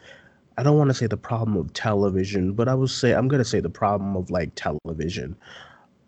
[0.58, 3.44] I don't want to say the problem of television, but I will say I'm gonna
[3.44, 5.36] say the problem of like television.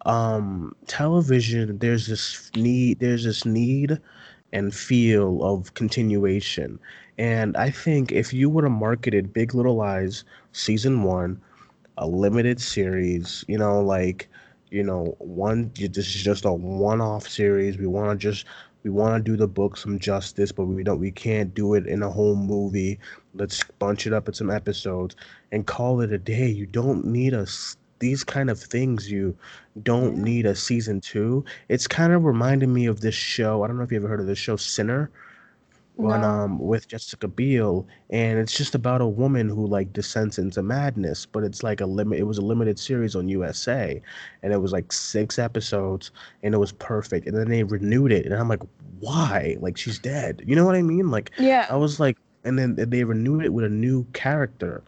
[0.06, 3.98] um television there's this need there's this need
[4.52, 6.78] and feel of continuation
[7.18, 11.40] and i think if you would have marketed big little lies season one
[11.98, 14.28] a limited series you know like
[14.70, 18.46] you know one this is just a one-off series we want to just
[18.84, 21.86] we want to do the book some justice but we don't we can't do it
[21.86, 22.98] in a whole movie
[23.34, 25.16] let's bunch it up in some episodes
[25.50, 29.36] and call it a day you don't need us these kind of things you
[29.82, 31.44] don't need a season two.
[31.68, 33.62] It's kind of reminding me of this show.
[33.62, 35.10] I don't know if you ever heard of this show, Sinner,
[35.98, 40.38] on no um with Jessica Biel, and it's just about a woman who like descends
[40.38, 41.26] into madness.
[41.26, 42.18] But it's like a limit.
[42.18, 44.00] It was a limited series on USA,
[44.42, 46.10] and it was like six episodes,
[46.42, 47.26] and it was perfect.
[47.26, 48.62] And then they renewed it, and I'm like,
[49.00, 49.56] why?
[49.60, 50.42] Like she's dead.
[50.46, 51.10] You know what I mean?
[51.10, 54.82] Like yeah I was like, and then they renewed it with a new character.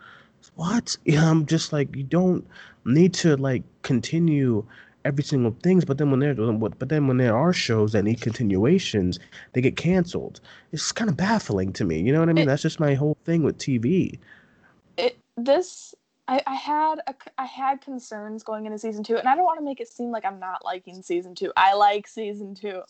[0.55, 0.97] What?
[1.05, 2.47] Yeah, I'm just like, you don't
[2.85, 4.65] need to like continue
[5.07, 8.21] every single things, but then when there, but then when there are shows that need
[8.21, 9.19] continuations,
[9.53, 10.41] they get canceled.
[10.73, 12.01] It's kind of baffling to me.
[12.01, 12.45] You know what I mean?
[12.45, 14.19] it That's just my whole thing with TV.
[14.97, 15.95] it this
[16.29, 19.61] I, I had a, I had concerns going into season two, and I don't want
[19.61, 21.53] to make it seem like I'm not liking season two.
[21.57, 22.83] I like season two,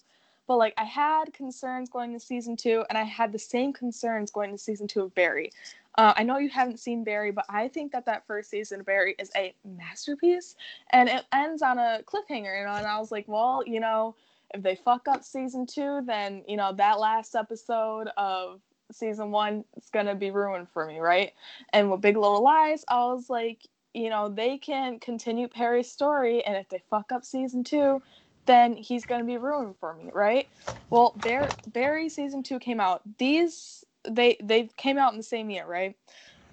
[0.46, 4.30] but like I had concerns going to season two, and I had the same concerns
[4.30, 5.50] going to season two of Barry.
[5.98, 8.86] Uh, I know you haven't seen Barry, but I think that that first season of
[8.86, 10.54] Barry is a masterpiece,
[10.90, 12.58] and it ends on a cliffhanger.
[12.58, 14.14] You know, and I was like, well, you know,
[14.54, 18.60] if they fuck up season two, then you know that last episode of
[18.92, 21.32] season one is gonna be ruined for me, right?
[21.72, 26.44] And with Big Little Lies, I was like, you know, they can continue Perry's story,
[26.44, 28.02] and if they fuck up season two,
[28.46, 30.48] then he's gonna be ruined for me, right?
[30.90, 33.02] Well, Bear Barry season two came out.
[33.18, 35.96] These they they came out in the same year, right?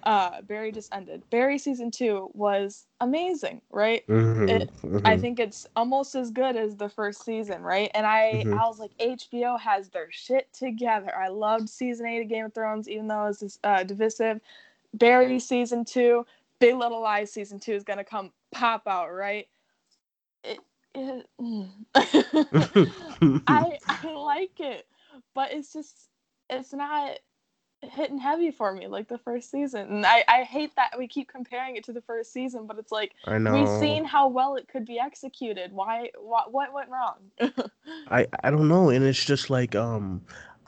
[0.04, 1.24] Uh, Barry just ended.
[1.30, 4.04] Barry season two was amazing, right?
[4.08, 4.70] hmm It
[5.04, 7.90] I hmm think it's almost as good as the first season, right?
[7.94, 11.14] And I hmm I was like, HBO has their shit together.
[11.16, 14.40] I loved season eight of Game of Thrones, even though it was uh, divisive.
[14.94, 16.26] Barry season two,
[16.60, 19.48] Big Little Lies season two is gonna come pop out, right?
[20.94, 21.68] It, mm.
[23.46, 24.86] I I like it,
[25.34, 26.08] but it's just
[26.50, 27.18] it's not
[27.90, 29.88] hitting heavy for me like the first season.
[29.88, 32.92] And I, I hate that we keep comparing it to the first season, but it's
[32.92, 33.54] like I know.
[33.54, 35.72] we've seen how well it could be executed.
[35.72, 37.16] Why what what went wrong?
[38.10, 40.22] I I don't know, and it's just like um,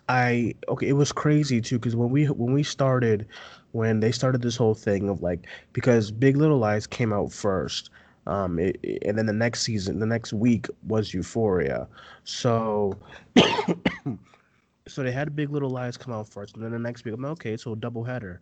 [0.08, 3.26] I okay, it was crazy too because when we when we started,
[3.72, 7.90] when they started this whole thing of like because Big Little Lies came out first,
[8.26, 11.86] um, it, it- and then the next season, the next week was Euphoria,
[12.24, 12.98] so
[14.88, 17.22] so they had Big Little Lies come out first, and then the next week I'm
[17.22, 18.40] like, okay, so double header.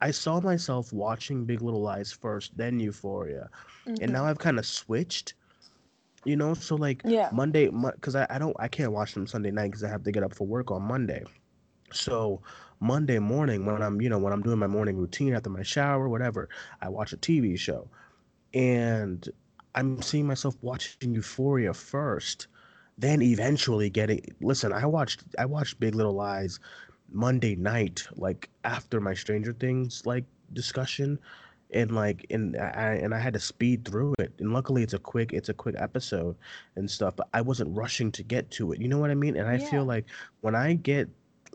[0.00, 3.50] I saw myself watching Big Little Lies first, then Euphoria,
[3.86, 4.10] and Mhm.
[4.12, 5.34] now I've kind of switched,
[6.24, 6.54] you know.
[6.54, 7.28] So like Yeah.
[7.32, 10.12] Monday, because I, I don't I can't watch them Sunday night because I have to
[10.12, 11.24] get up for work on Monday.
[11.92, 12.42] So
[12.80, 16.08] Monday morning when I'm you know when I'm doing my morning routine after my shower
[16.08, 16.48] whatever,
[16.80, 17.88] I watch a TV show,
[18.54, 19.28] and
[19.74, 22.48] I'm seeing myself watching Euphoria first,
[22.96, 24.72] then eventually getting listen.
[24.72, 26.60] I watched I watched Big Little Lies
[27.10, 31.18] Monday night like after my Stranger Things like discussion
[31.70, 34.32] and like and I and I had to speed through it.
[34.38, 36.36] And luckily it's a quick it's a quick episode
[36.76, 38.80] and stuff, but I wasn't rushing to get to it.
[38.80, 39.36] You know what I mean?
[39.36, 40.06] And I feel like
[40.40, 41.08] when I get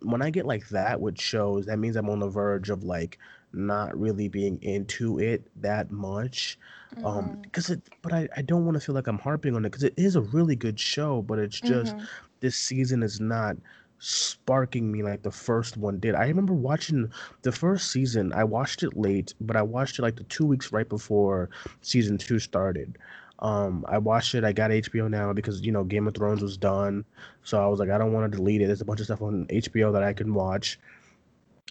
[0.04, 3.18] when I get like that with shows, that means I'm on the verge of like
[3.54, 6.58] not really being into it that much.
[7.04, 7.42] Um Mhm.
[7.44, 9.84] because it but I, I don't want to feel like I'm harping on it because
[9.84, 12.08] it is a really good show, but it's just Mhm.
[12.42, 13.58] this season is not
[14.00, 16.16] sparking me like the first one did.
[16.16, 17.12] I remember watching
[17.44, 18.34] the first season.
[18.34, 21.50] I watched it late, but I watched it like the two weeks right before
[21.82, 22.98] season two started.
[23.40, 24.44] Um, I watched it.
[24.44, 27.04] I got HBO now because you know Game of Thrones was done,
[27.44, 28.68] so I was like, I don't want to delete it.
[28.68, 30.80] There's a bunch of stuff on HBO that I can watch,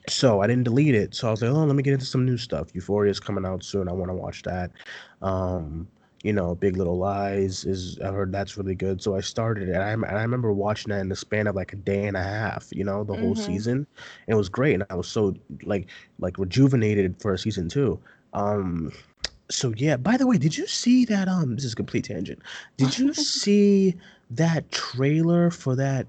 [0.09, 1.15] so I didn't delete it.
[1.15, 2.75] So I was like, oh, let me get into some new stuff.
[2.75, 3.89] Euphoria is coming out soon.
[3.89, 4.71] I want to watch that.
[5.23, 5.89] Um,
[6.23, 9.03] you know, Big Little Lies is I heard that's really good.
[9.03, 11.57] So I started it, and I, and I remember watching that in the span of
[11.57, 12.69] like a day and a half.
[12.73, 13.39] You know, the whole Mhm.
[13.39, 13.77] season.
[14.27, 17.99] And it was great, and I was so like like rejuvenated for a season two.
[18.35, 18.93] Um,
[19.53, 19.97] so yeah.
[19.97, 21.29] By the way, did you see that?
[21.29, 22.41] Um, this is a complete tangent.
[22.77, 23.97] Did you see
[24.31, 26.07] that trailer for that?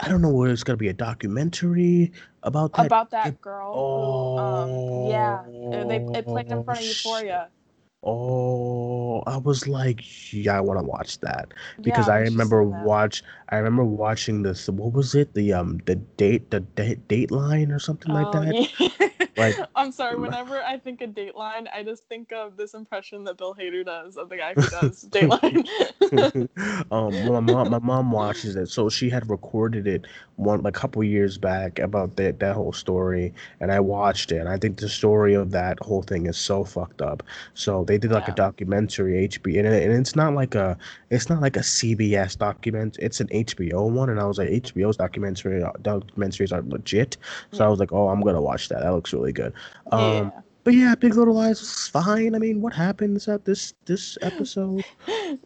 [0.00, 2.86] I don't know whether it's gonna be a documentary about that.
[2.86, 6.86] About that girl Oh, um yeah, they it played in front of Oh.
[6.86, 7.50] Euphoria.
[8.02, 10.00] Oh, I was like,
[10.32, 13.22] yeah, I want to watch that because Yeah, I should remember watch.
[13.48, 14.68] I remember watching this.
[14.68, 15.34] What was it?
[15.34, 18.56] The um, the date, the date, Dateline or something like Oh, that.
[18.56, 18.68] yeah.
[19.38, 20.16] Like, I'm sorry.
[20.18, 24.16] Whenever I think of Dateline, I just think of this impression that Bill Hader does
[24.16, 25.68] of the guy who does Dateline.
[26.90, 30.72] um, well, my mom, my mom watches it, so she had recorded it one a
[30.72, 34.78] couple years back about that that whole story, and I watched it, and I think
[34.78, 37.22] the story of that whole thing is so fucked up.
[37.54, 40.76] So they did like a documentary HBO, and, and it's not like a
[41.10, 44.96] it's not like a CBS document, it's an HBO one, and I was like, HBO's
[44.96, 47.16] documentary documentaries are legit,
[47.52, 48.82] so I was like, oh, I'm gonna watch that.
[48.82, 49.52] That looks really good.
[49.92, 50.30] Um, yeah.
[50.64, 52.34] but yeah, Big Little Lies was fine.
[52.34, 54.84] I mean, what happens at this this episode?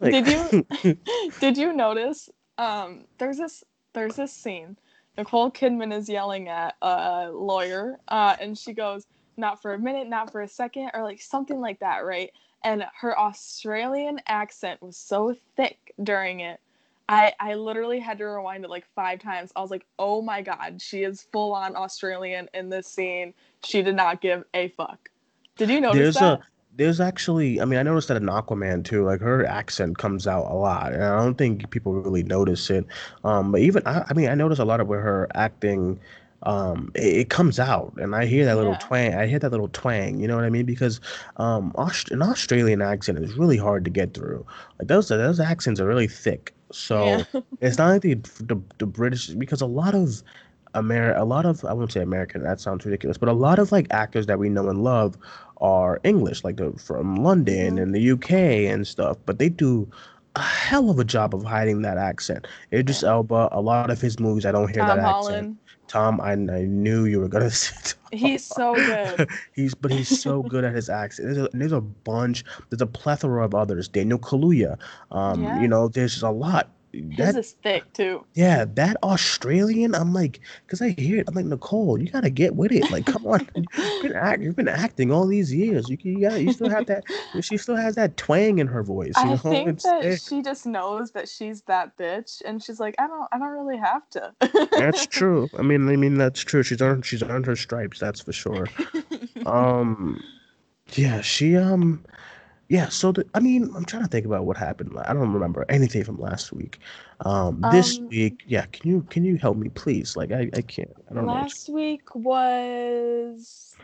[0.00, 0.98] Like, did you
[1.40, 3.64] did you notice um there's this
[3.94, 4.76] there's this scene
[5.16, 10.08] nicole kidman is yelling at a lawyer uh and she goes not for a minute
[10.08, 12.30] not for a second or like something like that right
[12.64, 16.60] and her australian accent was so thick during it
[17.08, 19.52] i i literally had to rewind it like five times.
[19.56, 23.34] I was like oh my god she is full on australian in this scene.
[23.64, 25.08] She did not give a fuck.
[25.56, 26.40] Did you notice there's that?
[26.40, 26.42] a
[26.76, 30.50] there's actually I mean I noticed that in Aquaman too like her accent comes out
[30.50, 32.86] a lot and I don't think people really notice it.
[33.24, 36.00] Um but even I, I mean I notice a lot of where her acting
[36.44, 38.78] um it, it comes out and I hear that little Yeah.
[38.80, 40.66] twang I hear that little twang you know what I mean?
[40.66, 41.00] Because
[41.36, 44.44] um Aust- an Australian accent is really hard to get through.
[44.78, 46.54] Like those those accents are really thick.
[46.72, 47.40] So yeah.
[47.60, 50.22] it's not like the, the the British because a lot of
[50.74, 53.72] Amer a lot of I won't say American that sounds ridiculous but a lot of
[53.72, 55.16] like actors that we know and love
[55.58, 58.32] are English like they're from London and the UK
[58.72, 59.88] and stuff but they do
[60.36, 63.02] a hell of a job of hiding that accent Idris.
[63.02, 65.56] Elba a lot of his movies I don't hear tom that accent holland
[65.88, 68.18] Tom I, I knew you were gonna say Tom.
[68.18, 69.28] He's so good.
[69.54, 71.28] he's but he's so good at his accent.
[71.28, 72.44] There's a, there's a bunch.
[72.70, 73.88] There's a plethora of others.
[73.88, 74.78] Daniel Kaluuya.
[75.10, 75.60] Um, Yeah.
[75.60, 76.70] you know, there's just a lot.
[76.92, 78.24] His That is thick too.
[78.34, 79.94] yeah, that Australian.
[79.94, 81.28] I'm like, because I hear it.
[81.28, 82.90] I'm like Nicole, you gotta get with it.
[82.90, 85.88] Like, come on, you've been act, you've been acting all these years.
[85.88, 87.04] You you got you still have that.
[87.40, 89.24] She still has that twang in her voice.
[89.24, 90.16] You I know, think it's that there.
[90.16, 93.78] she just knows that she's that bitch, and she's like, I don't, I don't really
[93.78, 94.34] have to.
[94.76, 95.50] That's true.
[95.58, 96.62] I mean, I mean that's true.
[96.62, 97.98] She's earned she's earned her stripes.
[98.00, 98.66] That's for sure.
[99.46, 100.22] Um,
[100.94, 102.04] yeah, she um,
[102.72, 102.88] yeah.
[102.88, 104.96] So the, I mean, I'm trying to think about what happened.
[105.04, 106.78] I don't remember anything from last week.
[107.20, 108.64] Um, this Um, week, yeah.
[108.72, 110.16] Can you can you help me, please?
[110.16, 110.90] Like, I I can't.
[111.10, 111.34] I don't know.
[111.34, 113.76] last week was.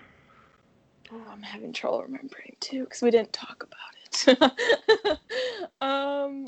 [1.12, 5.20] Oh, I'm having trouble remembering too because we didn't talk about it.
[5.82, 6.46] um,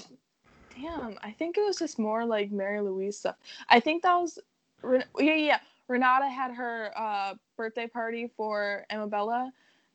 [0.74, 3.36] damn, I think it was just more like Mary Louise stuff.
[3.68, 4.38] I think that was,
[4.80, 5.58] Ren- yeah, yeah.
[5.88, 9.50] Renata had her uh, birthday party for Amabella,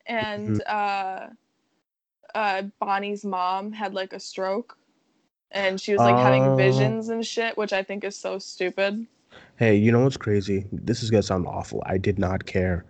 [0.06, 1.28] and uh,
[2.36, 4.76] uh, Bonnie's mom had like a stroke,
[5.50, 6.56] and she was like having Oh.
[6.56, 9.06] visions and shit, which I think is so stupid.
[9.56, 10.66] Hey, you know what's crazy?
[10.70, 11.82] This is gonna sound awful.
[11.86, 12.84] I did not care.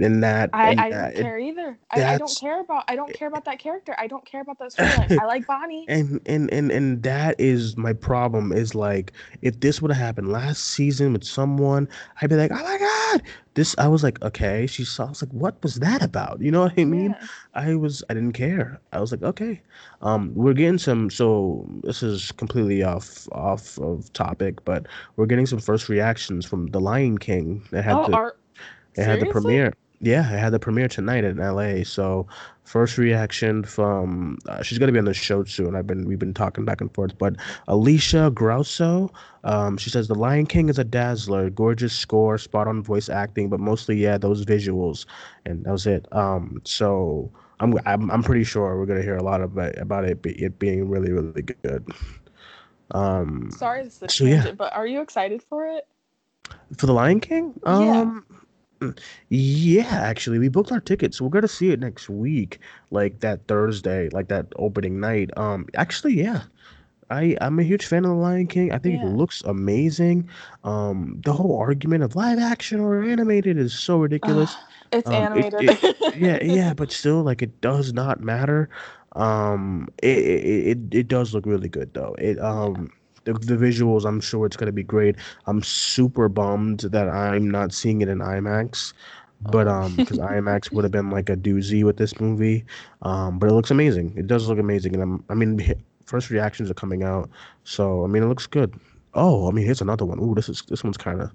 [0.00, 1.78] In that, I, I that, don't it- care either.
[1.90, 3.94] I, I don't care about I don't care about that character.
[3.98, 5.20] I don't care about that storyline.
[5.20, 5.84] I like Bonnie.
[5.88, 8.52] and and and and that is my problem.
[8.52, 11.86] Is like if this would have happened last season with someone,
[12.22, 13.22] I'd be like, oh my god,
[13.54, 13.74] this.
[13.78, 14.66] I was like, okay.
[14.66, 15.06] She saw.
[15.06, 16.40] I was like, what was that about?
[16.40, 17.10] You know what I mean?
[17.20, 17.26] Yeah.
[17.54, 18.02] I was.
[18.08, 18.80] I didn't care.
[18.92, 19.60] I was like, okay.
[20.00, 21.10] Um, we're getting some.
[21.10, 24.86] So this is completely off off of topic, but
[25.16, 27.62] we're getting some first reactions from The Lion King.
[27.70, 28.34] That had Oh, the are
[28.96, 29.74] had the premiere.
[30.02, 31.84] Yeah, I had the premiere tonight in LA.
[31.84, 32.26] So
[32.64, 35.76] first reaction from uh, she's gonna be on the show soon.
[35.76, 37.18] I've been we've been talking back and forth.
[37.18, 37.36] But
[37.68, 39.12] Alicia Grosso,
[39.44, 43.50] um, she says the Lion King is a dazzler, gorgeous score, spot on voice acting,
[43.50, 45.04] but mostly yeah those visuals,
[45.44, 46.06] and that was it.
[46.12, 50.22] Um, so I'm I'm I'm pretty sure we're gonna hear a lot about about it
[50.22, 51.86] be, it being really really good.
[52.92, 54.52] Um, Sorry, this is So, yeah.
[54.52, 55.86] but are you excited for it?
[56.76, 57.52] For the Lion King?
[57.66, 58.00] Yeah.
[58.00, 58.39] Um mm,
[59.28, 61.20] yeah, actually, we booked our tickets.
[61.20, 65.30] We're gonna see it next week, like that Thursday, like that opening night.
[65.36, 66.42] Um, actually, yeah.
[67.10, 68.72] I I'm a huge fan of the Lion King.
[68.72, 69.12] I think it Yeah.
[69.12, 70.28] looks amazing.
[70.64, 74.54] Um, the whole argument of live action or animated is so ridiculous.
[74.92, 75.96] It's Um, it- animated.
[76.16, 78.68] yeah, yeah, but still, like it does not matter.
[79.14, 82.14] Um, it it, it, it does look really good though.
[82.18, 82.90] It um
[83.24, 85.16] the, the visuals, I'm sure it's gonna be great.
[85.46, 88.92] I'm super bummed that I'm not seeing it in IMAX,
[89.42, 89.72] but Oh.
[89.72, 92.64] um because IMAX would have been like a doozy with this movie.
[93.02, 94.12] Um, but it looks amazing.
[94.16, 95.60] It does look amazing, and I'm I mean
[96.06, 97.30] first reactions are coming out,
[97.64, 98.74] so I mean it looks good.
[99.14, 100.18] Oh, I mean here's another one.
[100.20, 101.30] Ooh, this is this one's kind of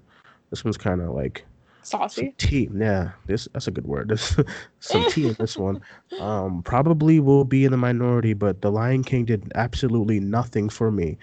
[0.50, 1.44] this one's kind of like
[1.82, 2.34] Saucy.
[2.38, 2.68] tea.
[2.74, 4.08] Yeah, this that's a good word.
[4.08, 4.36] There's
[4.80, 5.80] some tea in this one.
[6.20, 10.90] Um, probably will be in the minority, but The Lion King did absolutely nothing for
[10.90, 11.16] me.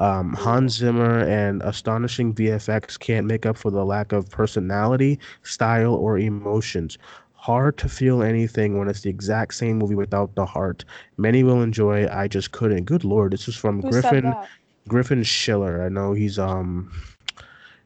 [0.00, 5.94] Um, Hans Zimmer and astonishing VFX can't make up for the lack of personality, style,
[5.94, 6.98] or emotions.
[7.34, 10.84] Hard to feel anything when it's the exact same movie without the heart.
[11.16, 12.08] Many will enjoy.
[12.08, 12.84] I just couldn't.
[12.84, 14.34] Good lord, this is from Who Griffin.
[14.88, 15.84] Griffin Schiller.
[15.84, 16.90] I know he's um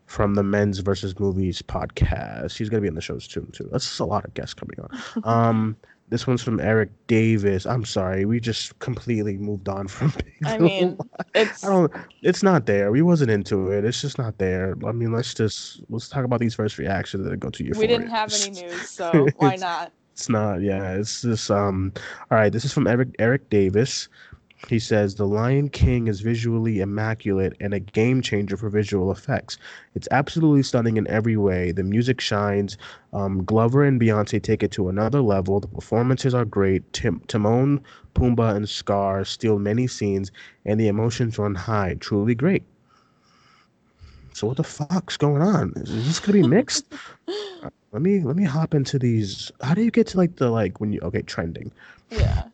[0.07, 2.57] from the Men's versus Movies podcast.
[2.57, 3.47] He's gonna be in the shows too.
[3.53, 3.69] Too.
[3.73, 5.25] That's a lot of guests coming on.
[5.25, 5.77] Um,
[6.09, 7.67] this one's from Eric Davis.
[7.67, 10.09] I'm sorry, we just completely moved on from.
[10.17, 10.99] Big I mean,
[11.35, 11.93] it's I don't.
[12.23, 12.93] It's not there.
[12.93, 13.85] We wasn't into it.
[13.85, 14.75] It's just not there.
[14.87, 17.77] I mean, let's just let's talk about these first reactions that go to your.
[17.79, 19.93] we didn't have any news, so why not?
[20.13, 20.61] It's not.
[20.61, 21.93] Yeah, it's just um.
[22.31, 24.09] All right, this is from Eric Eric Davis.
[24.69, 29.59] He says The Lion King is visually immaculate and a game changer for visual effects.
[29.95, 31.73] It's absolutely stunning in every way.
[31.73, 32.79] The music shines.
[33.13, 35.61] Um, Glover and Beyonce take it to another level.
[35.61, 36.91] The performances are great.
[36.93, 37.81] Tim- Timon,
[38.15, 40.33] Pumbaa, and Scar steal many scenes,
[40.65, 41.97] and the emotions run high.
[42.01, 42.63] Truly great.
[44.33, 45.73] So what the fuck's going on?
[45.77, 46.93] Is this gonna be mixed?
[47.93, 49.53] let me let me hop into these.
[49.61, 51.71] How do you get to like the like when you okay trending?
[52.11, 52.45] Yeah.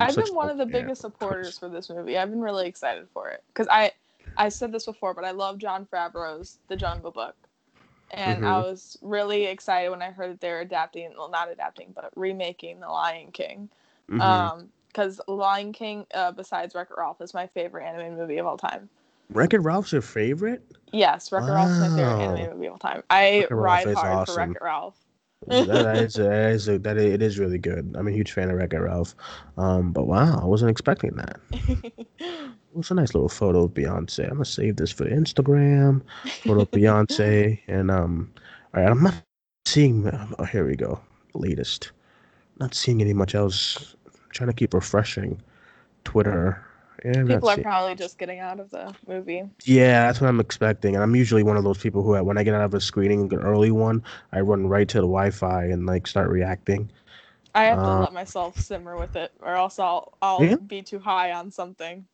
[0.00, 2.16] I've been one of the biggest supporters for this movie.
[2.16, 3.92] I've been really excited for it because I,
[4.36, 7.36] I said this before, but I love Jon Favreau's The Jungle Book,
[8.10, 8.62] and I Mhm.
[8.62, 12.88] was really excited when I heard that they're adapting, well, not adapting, but remaking The
[12.88, 13.68] Lion King.
[14.08, 14.20] Mhm.
[14.20, 18.58] Um, because Lion King, uh, besides Wreck-It Ralph, is my favorite animated movie of all
[18.58, 18.90] time.
[19.30, 20.62] Wreck-It Ralph's your favorite?
[20.92, 22.20] Yes, Wreck-It Ralph is my favorite Wow.
[22.20, 23.02] animated movie of all time.
[23.08, 24.34] I ride hard awesome.
[24.34, 24.98] for Wreck-It Ralph.
[25.48, 27.94] That, is, that is a, that is, it is really good.
[27.98, 29.14] I'm a huge fan of Wreck-It Ralph.
[29.56, 31.40] Um, but wow, I wasn't expecting that.
[32.78, 34.24] It's a nice little photo of Beyonce.
[34.24, 36.00] I'm gonna save this for Instagram.
[36.42, 38.32] Photo of Beyonce, and um,
[38.74, 39.14] all right, I'm not
[39.66, 40.08] seeing.
[40.38, 40.98] Oh, here we go.
[41.34, 41.92] Latest.
[42.58, 43.94] Not seeing any much else.
[44.30, 45.42] trying to keep refreshing
[46.04, 46.64] Twitter.
[47.24, 49.44] People are probably just getting out of the movie.
[49.64, 50.94] Yeah, that's what I'm expecting.
[50.94, 53.32] And I'm usually one of those people who, when I get out of a screening,
[53.32, 56.90] an early one, I run right to the Wi-Fi and like start reacting.
[57.54, 60.56] I have to Uh, let myself simmer with it, or else I'll I'll Yeah.
[60.66, 62.06] be too high on something.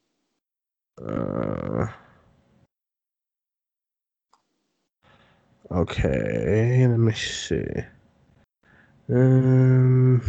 [1.01, 1.87] Uh,
[5.71, 7.65] okay, let me see.
[9.11, 10.23] Um,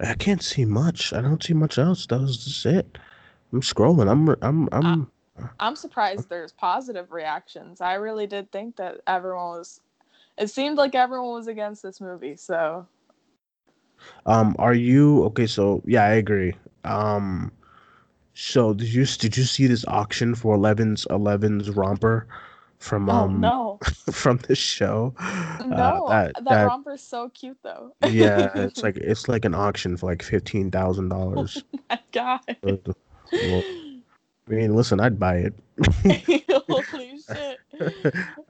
[0.00, 1.12] I can't see much.
[1.12, 2.06] I don't see much else.
[2.06, 2.98] That was just it.
[3.52, 4.10] I'm scrolling.
[4.10, 5.10] I'm I'm I'm
[5.58, 7.80] I'm surprised there's positive reactions.
[7.80, 9.80] I really did think that everyone was
[10.38, 12.86] it seemed like everyone was against this movie, so
[14.26, 16.54] um are you okay, so yeah, I agree.
[16.84, 17.52] Um
[18.34, 22.26] so did you did you see this auction for Eleven's Eleven's romper
[22.78, 23.80] from Oh um no.
[24.12, 25.14] from this show?
[25.18, 27.94] Uh No, that that that romper's so cute though.
[28.06, 31.64] yeah, it's like it's like an auction for like fifteen thousand oh dollars.
[31.90, 32.40] my god.
[33.38, 33.62] Well,
[34.48, 35.54] I mean, listen, I'd buy it.
[36.68, 37.60] Holy shit.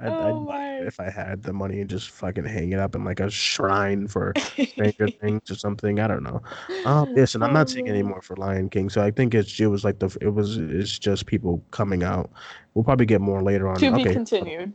[0.01, 2.79] I'd, Oh I'd buy it if I had the money and just fucking hang it
[2.81, 4.33] up in like a shrine for
[4.67, 6.01] Stranger Things or something.
[6.01, 6.43] I don't know.
[6.85, 9.61] Um, listen, I'm oh not seeing any more for Lion King, so I think it's
[9.61, 12.31] it was like the it was it's just people coming out.
[12.75, 13.77] We'll probably get more later on.
[13.77, 14.73] To be Okay, continued.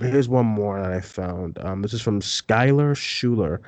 [0.00, 1.58] here's one more that I found.
[1.58, 3.60] Um, this is from Skylar Schuler.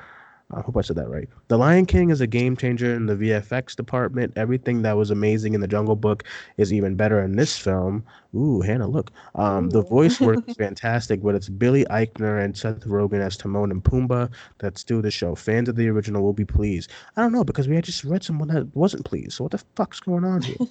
[0.51, 1.29] I hope I said that right.
[1.47, 4.33] The Lion King is a game changer in the VFX department.
[4.35, 6.23] Everything that was amazing in the Jungle Book
[6.57, 8.03] is even better in this film.
[8.35, 9.11] Ooh, Hannah, look.
[9.35, 13.69] Um, the voice work is fantastic, but it's Billy Eichner and Seth Rogen as Timon
[13.69, 15.35] and Pumbaa that steal the show.
[15.35, 16.89] Fans of the original will be pleased.
[17.15, 19.33] I don't know because we had just read someone that wasn't pleased.
[19.33, 20.57] So what the fuck's going on here?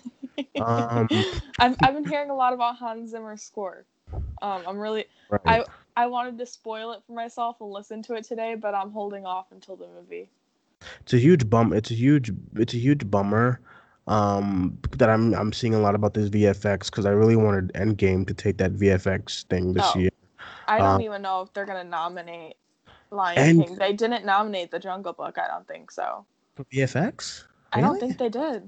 [0.60, 1.08] Um,
[1.58, 3.84] I've I've been hearing a lot about Hans Zimmer's score.
[4.40, 5.40] Um, I'm really right.
[5.44, 5.64] I
[5.98, 9.26] I wanted to spoil it for myself and listen to it today, but I'm holding
[9.26, 10.30] off until the movie.
[11.00, 11.72] It's a huge bum.
[11.72, 12.30] It's a huge.
[12.54, 13.60] It's a huge bummer.
[14.06, 18.26] Um, that I'm I'm seeing a lot about this VFX because I really wanted Endgame
[18.28, 20.10] to take that VFX thing this Oh, year.
[20.68, 22.56] I Um, don't even know if they're gonna nominate
[23.10, 23.76] Lion and King.
[23.76, 25.36] They didn't nominate The Jungle Book.
[25.36, 26.24] I don't think so.
[26.54, 28.62] for VFX, I don't think they did.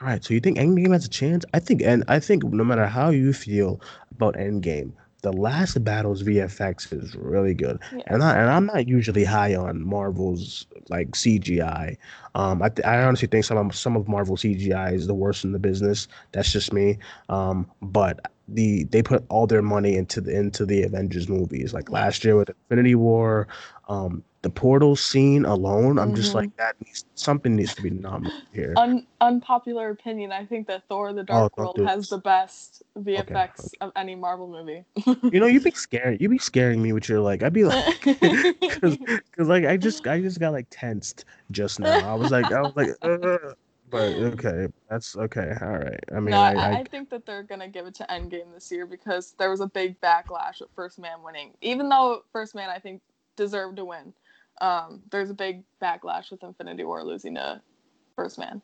[0.00, 0.22] All right.
[0.22, 1.44] So you think Endgame has a chance?
[1.54, 3.80] I think, and I think no matter how you feel
[4.12, 4.92] about Endgame,
[5.22, 7.80] the last battle's VFX is really good.
[8.06, 11.96] And I and I'm not usually high on Marvel's like CGI.
[12.34, 15.44] Um, I th I honestly think some of some of Marvel CGI is the worst
[15.44, 16.08] in the business.
[16.32, 16.98] That's just me.
[17.28, 21.74] Um, but the they put all their money into the into the Avengers movies.
[21.74, 23.48] Like last year with Infinity War,
[23.88, 27.90] um, the portal scene alone, I'm just hmm like that needs something needs to be
[27.90, 28.76] nominated here.
[28.76, 30.32] Un- unpopular opinion.
[30.32, 32.82] I think that Thor: The Oh, Dark don't World has the best
[33.16, 33.68] Okay, VFX okay.
[33.80, 34.84] of any Marvel movie.
[35.30, 37.84] You know, you be scaring you be scaring me with your like I'd be like
[38.20, 38.96] cause,
[39.36, 42.02] cause like I just I just got like tensed just now.
[42.02, 43.54] I was like I was like "Ugh."
[43.90, 45.54] But okay, that's okay.
[45.60, 46.00] All right.
[46.14, 48.52] I mean No, I I, I I think that they're gonna give it to Endgame
[48.54, 51.54] this year because there was a big backlash with First Man winning.
[51.62, 53.02] Even though First Man I think
[53.36, 54.12] deserved to win,
[54.60, 57.62] um, there's a big backlash with Infinity War losing to
[58.16, 58.62] First Man.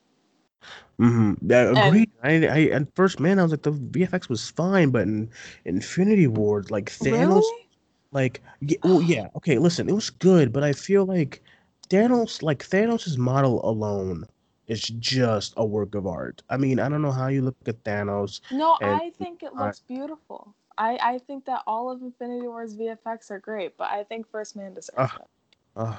[0.99, 2.11] mhm, yeah, And agreed.
[2.23, 5.29] I I at first man I was like the VFX was fine, but in
[5.65, 7.69] Infinity War like Thanos really,
[8.11, 11.43] like yeah, well yeah, okay, listen, it was good, but I feel like
[11.89, 14.25] Thanos like Thanos's model alone
[14.67, 16.41] is just a work of art.
[16.49, 19.51] I mean, I don't know how you look at Thanos no, and I think it
[19.57, 20.53] uh, looks beautiful.
[20.77, 24.55] I I think that all of Infinity War's VFX are great, but I think First
[24.55, 25.27] Man uh, deserves it.
[25.75, 25.95] uh,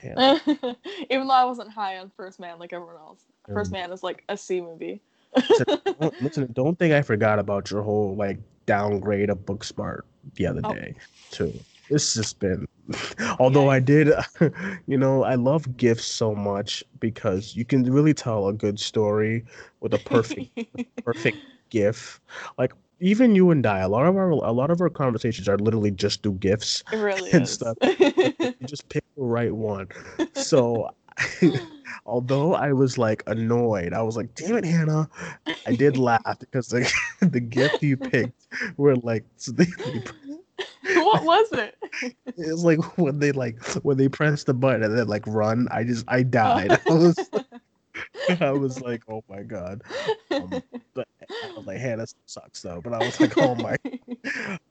[0.00, 0.40] Hannah.
[1.10, 3.26] Even though I wasn't high on First Man like everyone else.
[3.52, 5.00] First Um, Man is like a C movie.
[5.36, 5.66] listen,
[6.00, 10.02] don't, listen, don't think I forgot about your whole like downgrade of Booksmart
[10.34, 10.94] the other oh, day
[11.30, 11.52] too.
[11.88, 12.66] It's just been,
[13.38, 14.12] although I did,
[14.86, 19.44] you know, I love gifts so much because you can really tell a good story
[19.80, 20.58] with a perfect,
[21.04, 21.38] perfect
[21.70, 22.20] gif.
[22.58, 25.58] Like even you and I, a lot of our, a lot of our conversations are
[25.58, 27.50] literally just through gifts really and is.
[27.50, 27.76] stuff.
[27.82, 29.88] You just pick the right one.
[30.34, 30.90] So
[32.06, 35.08] although I was like annoyed, I was like, damn it, Hannah.
[35.66, 40.02] I did laugh because the the gift you picked were like so they, they,
[40.82, 41.76] what was it?
[42.26, 45.68] it's like when they like when they press the button and then like run.
[45.70, 46.72] I just I died.
[46.88, 47.30] I was
[48.40, 49.82] I was like, oh my god.
[50.30, 50.62] Um,
[50.94, 52.80] but I was like, Hannah sucks though.
[52.82, 53.76] But I was like, oh my.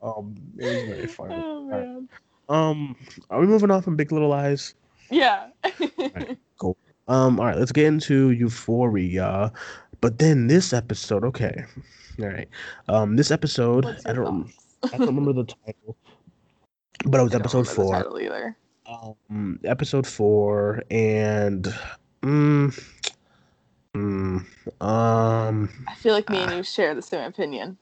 [0.02, 1.36] Um, it was very funny.
[1.36, 2.08] oh right.
[2.50, 2.96] Um,
[3.30, 4.74] are we moving off on from Big Little Lies?
[5.12, 5.50] Yeah.
[5.80, 6.78] Right, cool.
[7.08, 9.52] Um, all right, let's get into Euphoria.
[10.02, 11.66] But then this episode, okay.
[12.20, 12.48] All right.
[12.88, 14.69] Um, this episode, I don't thoughts?
[14.84, 15.98] I don't remember the title,
[17.06, 18.20] but it was episode the four.
[18.22, 18.58] either.
[18.88, 21.74] Um, episode four, and
[22.24, 22.84] mm,
[23.94, 24.46] mm,
[24.82, 27.78] um, I feel like me and you share the same opinion.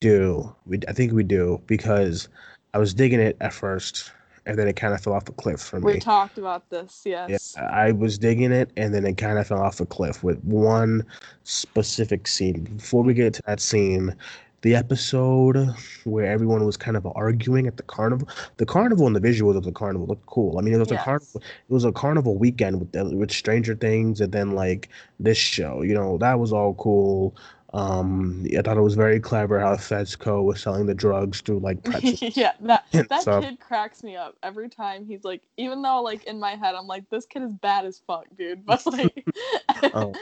[0.00, 0.80] do we?
[0.88, 2.28] I think we do because
[2.74, 4.10] I was digging it at first,
[4.46, 5.94] and then it kind of fell off a cliff for me.
[5.94, 7.54] We talked about this, yes.
[7.56, 7.70] Yeah.
[7.70, 11.04] I was digging it, and then it kind of fell off a cliff with one
[11.44, 12.64] specific scene.
[12.64, 14.16] Before we get to that scene,
[14.62, 15.56] the episode
[16.04, 18.28] where everyone was kind of arguing at the carnival.
[18.58, 20.58] The carnival and the visuals of the carnival looked cool.
[20.58, 21.00] I mean, it was Yes.
[21.00, 21.42] a carnival.
[21.68, 24.88] It was a carnival weekend with the, with Stranger Things, and then like
[25.20, 25.82] this show.
[25.82, 27.34] You know, that was all cool.
[27.74, 31.82] Um, I thought it was very clever how Fezco was selling the drugs through like
[31.84, 32.36] pretzels.
[32.36, 33.42] yeah, that that stuff.
[33.42, 35.06] kid cracks me up every time.
[35.06, 37.98] He's like, even though like in my head, I'm like, this kid is bad as
[38.06, 38.64] fuck, dude.
[38.66, 39.24] But like,
[39.94, 40.12] Oh.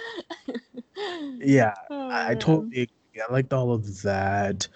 [1.40, 2.38] Yeah, Oh, I, I man.
[2.38, 2.88] totally
[3.20, 3.26] agree.
[3.28, 4.68] I liked all of that.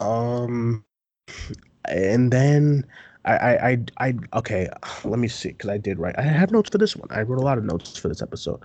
[0.00, 0.84] Um,
[1.86, 2.84] and then
[3.24, 4.68] I, I, I, I okay.
[5.04, 6.18] Let me see, because I did write.
[6.18, 7.08] I have notes for this one.
[7.10, 8.60] I wrote a lot of notes for this episode.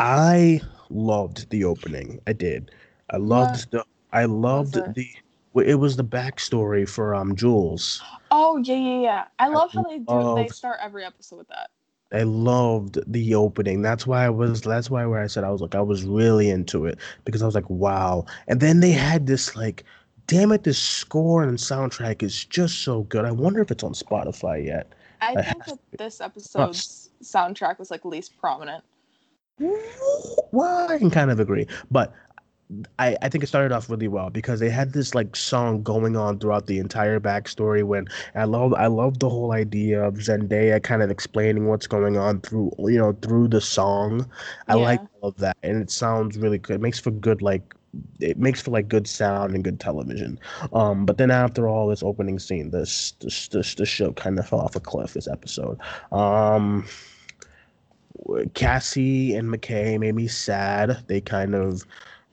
[0.00, 2.20] I loved the opening.
[2.26, 2.70] I did.
[3.10, 3.84] I loved the.
[4.12, 5.06] I loved the.
[5.54, 8.02] It was the backstory for um Jules.
[8.30, 9.24] Oh yeah, yeah, yeah.
[9.38, 10.34] I love how they do.
[10.36, 11.70] They start every episode with that.
[12.14, 13.82] I loved the opening.
[13.82, 14.60] That's why I was.
[14.60, 17.46] That's why where I said I was like I was really into it because I
[17.46, 18.24] was like wow.
[18.48, 19.84] And then they had this like,
[20.26, 23.24] damn it, this score and soundtrack is just so good.
[23.24, 24.92] I wonder if it's on Spotify yet.
[25.20, 28.84] I It think that this episode's soundtrack was like least prominent.
[29.58, 32.12] Well, I can kind of agree, but
[32.98, 36.16] I, I think it started off really well because they had this like song going
[36.16, 37.84] on throughout the entire backstory.
[37.84, 42.16] When I love I love the whole idea of Zendaya kind of explaining what's going
[42.16, 44.28] on through you know through the song.
[44.68, 46.76] I like all of that, and it sounds really good.
[46.76, 47.74] It makes for good like
[48.20, 50.38] it makes for like good sound and good television.
[50.72, 54.48] Um, but then after all this opening scene, this this this, this show kind of
[54.48, 55.12] fell off a cliff.
[55.12, 55.78] This episode.
[56.12, 56.86] Um,
[58.54, 61.04] Cassie and McKay made me sad.
[61.08, 61.84] They kind of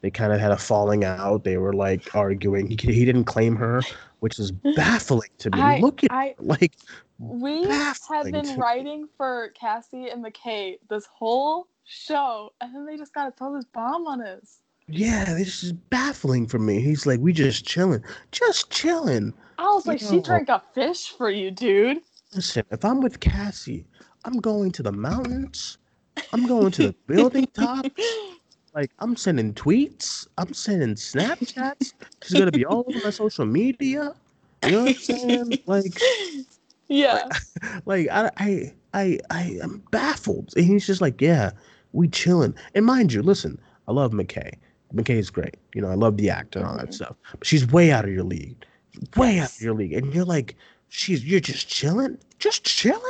[0.01, 1.43] they kind of had a falling out.
[1.43, 2.67] They were like arguing.
[2.67, 3.81] He, he didn't claim her,
[4.19, 5.59] which is baffling to me.
[5.61, 6.75] I, Look at I, like
[7.19, 8.55] we have been to me.
[8.57, 13.65] writing for Cassie and McKay this whole show, and then they just gotta throw this
[13.65, 14.61] bomb on us.
[14.87, 16.81] yeah, this is baffling for me.
[16.81, 19.33] He's like, we just chilling, just chilling.
[19.57, 21.99] I was like, she drank a fish for you, dude.
[22.33, 23.85] Listen, if I'm with Cassie,
[24.25, 25.77] I'm going to the mountains.
[26.33, 27.85] I'm going to the building top.
[28.73, 30.27] Like I'm sending tweets.
[30.37, 31.93] I'm sending Snapchats.
[32.23, 34.13] She's gonna be all over my social media.
[34.63, 35.59] You know what I'm saying?
[35.65, 35.99] Like,
[36.87, 37.27] yeah.
[37.85, 40.53] like I, I, I, I am baffled.
[40.55, 41.51] And he's just like, yeah,
[41.93, 42.53] we chilling.
[42.75, 44.53] And mind you, listen, I love McKay.
[44.93, 45.55] McKay is great.
[45.73, 46.93] You know, I love the actor and all that Mhm.
[46.93, 47.15] stuff.
[47.31, 48.65] But she's way out of your league,
[49.17, 49.93] way out of your league.
[49.93, 50.55] And you're like,
[50.89, 53.01] she's, you're just chilling, just chilling.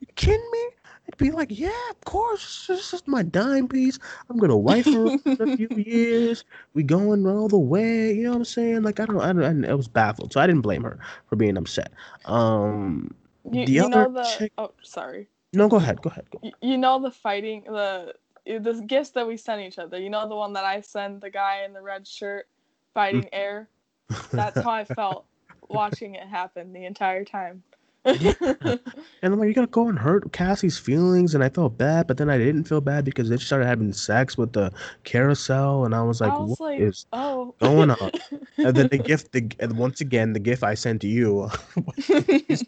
[0.00, 0.64] You kidding me?
[1.12, 2.66] I'd be like, yeah, of course.
[2.68, 3.98] This is my dime piece.
[4.28, 6.44] I'm gonna wife her a few years.
[6.74, 8.12] We going all the way.
[8.12, 8.82] You know what I'm saying?
[8.82, 9.64] Like I don't, I don't.
[9.64, 10.98] I, I was baffled, so I didn't blame her
[11.28, 11.92] for being upset.
[12.26, 13.14] Um,
[13.50, 15.28] You, the you know other the chick- oh sorry.
[15.52, 16.30] no, go ahead, go ahead.
[16.30, 16.40] Go.
[16.42, 18.14] Y- You know the fighting the
[18.46, 19.98] the gifts that we send each other.
[19.98, 22.48] You know the one that I send the guy in the red shirt
[22.94, 23.68] fighting air.
[24.34, 25.26] That's how I felt
[25.68, 27.62] watching it happen the entire time.
[29.22, 32.16] And I'm like, you gotta go and hurt Cassie's feelings, and I felt bad, but
[32.16, 34.72] then I didn't feel bad because they started having sex with the
[35.04, 37.54] carousel, and I was like, I was what is like, oh.
[37.60, 38.10] going on?
[38.56, 41.50] And then the gift, the and once again, the gift I sent to you
[42.48, 42.64] is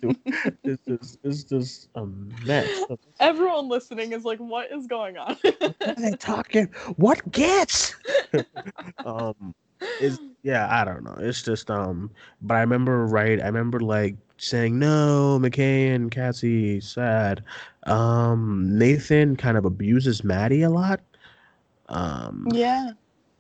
[0.87, 2.07] just, is just a
[2.45, 2.85] mess.
[3.21, 5.37] Everyone listening is like, what is going on?
[5.43, 6.67] What are they talking?
[6.97, 7.95] What gifts?
[9.05, 9.55] um,
[10.01, 11.17] is yeah, I don't know.
[11.19, 12.11] It's just um,
[12.43, 13.41] but I remember right.
[13.41, 17.43] I remember like saying no, McKay and Cassie sad.
[17.85, 21.01] Um, Nathan kind of abuses Maddie a lot.
[21.89, 22.93] Um, yeah.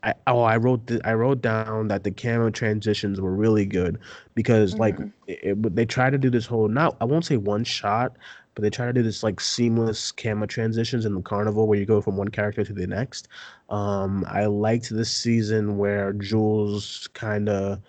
[0.05, 3.98] I oh I wrote the, I wrote down that the camera transitions were really good
[4.34, 5.12] because like Mhm.
[5.28, 8.16] it, it- they try to do this whole not I won't say one shot
[8.55, 11.86] but they try to do this like seamless camera transitions in the carnival where you
[11.86, 13.28] go from one character to the next.
[13.70, 17.80] Um, I liked this season where Jules kind of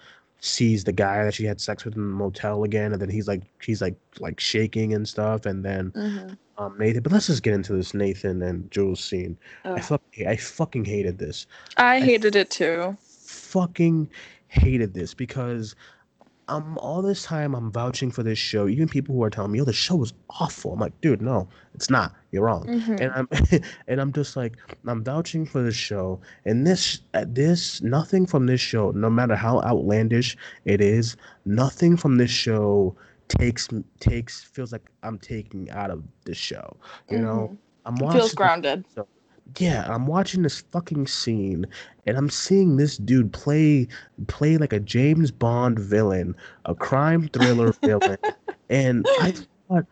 [0.43, 3.27] sees the guy that she had sex with in the motel again, and then he's
[3.27, 6.37] like he's like like shaking and stuff, and then Mhm.
[6.57, 7.01] um Nathan.
[7.01, 9.37] But let's just get into this Nathan and Jules scene.
[9.63, 9.81] I Ugh.
[9.83, 12.97] fuck, I fucking hated this I hated it too.
[13.01, 14.09] fucking
[14.47, 15.75] hated this because
[16.47, 18.67] um all this time I'm vouching for this show.
[18.67, 21.47] Even people who are telling me, "Oh, the show was awful." I'm like, dude, no,
[21.73, 22.13] it's not.
[22.31, 22.65] You're wrong.
[22.67, 22.99] Mhm.
[22.99, 23.27] And I'm
[23.87, 26.19] and I'm just like I'm vouching for this show.
[26.45, 31.15] And this uh, this nothing from this show, no matter how outlandish it is,
[31.45, 32.95] nothing from this show
[33.29, 33.69] takes
[33.99, 36.77] takes feels like I'm taking out of this show.
[37.09, 37.57] You know, Mhm.
[37.85, 38.85] I'm Feels watching grounded.
[39.57, 41.65] Yeah, I'm watching this fucking scene
[42.05, 43.87] and I'm seeing this dude play
[44.27, 46.35] play like a James Bond villain,
[46.65, 48.17] a crime thriller villain.
[48.69, 49.33] And I
[49.67, 49.85] thought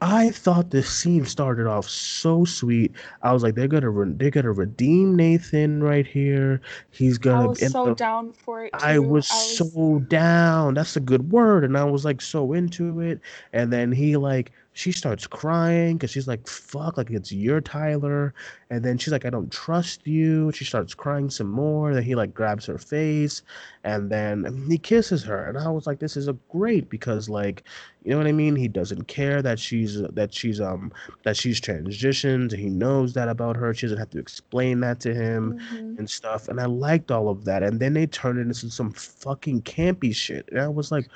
[0.00, 2.92] I thought this scene started off so sweet.
[3.22, 6.60] I was like, they're gonna re- they're gonna redeem Nathan right here.
[6.90, 10.74] He's gonna I was so up down for it I was I was so down.
[10.74, 11.64] That's a good word.
[11.64, 13.20] And I was like so into it.
[13.52, 18.34] And then he like she starts crying because she's like, fuck, like it's your Tyler.
[18.70, 20.50] And then she's like, I don't trust you.
[20.50, 21.94] She starts crying some more.
[21.94, 23.42] Then he like grabs her face
[23.84, 25.46] and then he kisses her.
[25.46, 27.62] And I was like, this is a great because like,
[28.02, 28.56] you know what I mean?
[28.56, 32.52] He doesn't care that she's that she's um that she's transitioned.
[32.52, 33.72] He knows that about her.
[33.74, 35.98] She doesn't have to explain that to him Mhm.
[35.98, 36.48] and stuff.
[36.48, 37.62] And I liked all of that.
[37.62, 40.48] And then they turned it into some fucking campy shit.
[40.50, 41.08] And I was like?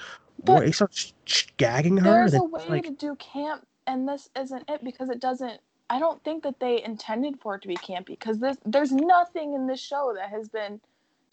[0.44, 1.12] But He starts
[1.56, 2.28] gagging her.
[2.28, 5.60] There's a way to do camp and this isn't it because it doesn't
[5.90, 9.54] I don't think that they intended for it to be campy because this there's nothing
[9.54, 10.80] in this show that has been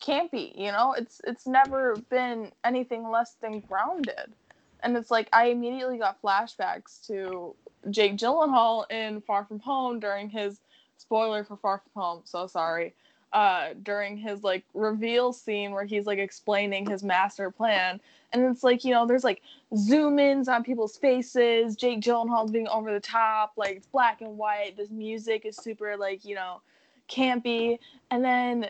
[0.01, 0.93] campy, you know?
[0.93, 4.33] It's it's never been anything less than grounded.
[4.81, 7.55] And it's like I immediately got flashbacks to
[7.89, 10.59] Jake Gyllenhaal in Far From Home during his
[10.97, 12.93] spoiler for Far From Home, so sorry.
[13.35, 17.99] Uh during his like reveal scene where he's like explaining his master plan
[18.35, 19.41] and it's like, you know, there's like
[19.77, 21.75] zoom ins on people's faces.
[21.77, 24.75] Jake Gyllenhaal's being over the top, like it's black and white.
[24.75, 26.61] This music is super like you know,
[27.09, 27.79] campy,
[28.11, 28.67] and then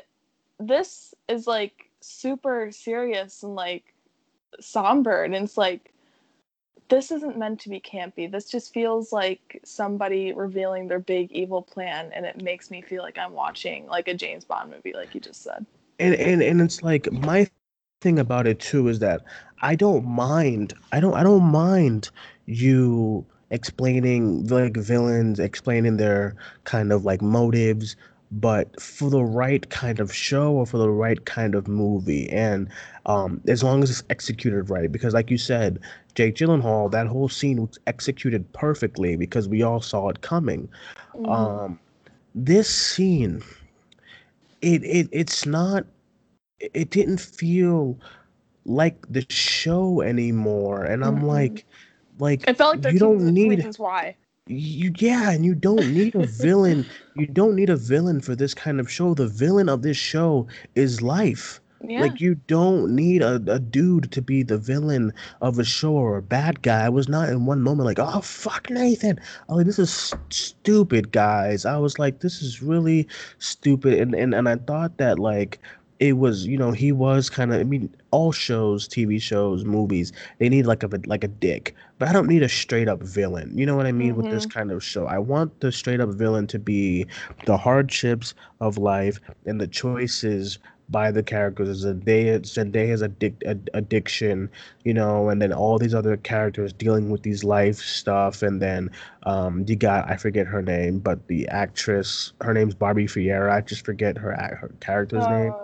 [0.59, 3.93] this is like super serious and like
[4.59, 5.91] somber, and it's like
[6.89, 8.31] this isn't meant to be campy.
[8.31, 13.01] This just feels like somebody revealing their big evil plan, and it makes me feel
[13.01, 15.65] like I'm watching like a James Bond movie, like you just said.
[15.99, 17.47] and, and, and it's like, my
[18.01, 19.23] thing about it too is that
[19.61, 20.73] I don't mind.
[20.91, 22.09] I don't, I don't mind
[22.45, 27.95] you explaining like villains, explaining their kind of like motives,
[28.31, 32.29] but for the right kind of show or for the right kind of movie.
[32.29, 32.69] And
[33.05, 35.79] um, as long as it's executed right, because like you said,
[36.15, 40.69] Jake Gyllenhaal, that whole scene was executed perfectly because we all saw it coming.
[41.15, 41.31] Mm-hmm.
[41.31, 41.79] Um,
[42.33, 43.41] this scene,
[44.61, 45.85] it, it it's not,
[46.59, 47.99] it didn't feel
[48.65, 50.83] like the show anymore.
[50.83, 51.27] And I'm Mm-mm.
[51.27, 51.65] like,
[52.17, 54.15] like It felt like you 13 don't need Reasons Why.
[54.47, 56.85] You yeah, and you don't need a villain.
[57.17, 59.13] You don't need a villain for this kind of show.
[59.13, 61.61] The villain of this show is life.
[61.87, 62.01] Yeah.
[62.01, 66.17] Like you don't need a, a dude to be the villain of a show or
[66.17, 66.85] a bad guy.
[66.85, 69.17] I was not in one moment like, oh fuck Nathan.
[69.47, 71.65] Oh, this is s- stupid, guys.
[71.65, 73.07] I was like, this is really
[73.39, 75.59] stupid, and and and I thought that like
[75.99, 77.59] it was, you know, he was kind of.
[77.59, 82.07] I mean, all shows, TV shows, movies, they need like a like a dick, but
[82.09, 83.57] I don't need a straight up villain.
[83.57, 85.05] You know what I mean with this hmm kind of show?
[85.05, 87.05] I want the straight up villain to be
[87.45, 90.59] the hardships of life and the choices
[90.89, 91.83] by the characters.
[91.85, 94.49] Zendaya, Zendaya's addic- ad- addiction,
[94.83, 98.89] you know, and then all these other characters dealing with these life stuff, and then
[99.23, 103.53] um, you got I forget her name, but the actress, her name's Barbie Ferreira.
[103.55, 105.55] I just forget her her character's name,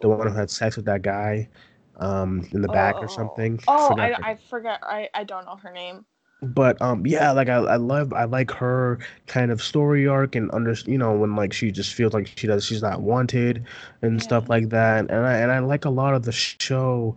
[0.00, 1.48] the one who Oh, had sex with that guy
[1.98, 3.60] um in the back or oh, something.
[3.66, 3.70] Oh!
[3.76, 4.80] forgot I I forget.
[4.82, 6.06] I I don't know her name.
[6.42, 10.50] But um yeah like I, I love i like her kind of story arc and
[10.54, 13.64] under you know when like she just feels like she does she's not wanted
[14.02, 14.22] and Yeah.
[14.22, 17.14] stuff like that and i and i like a lot of the show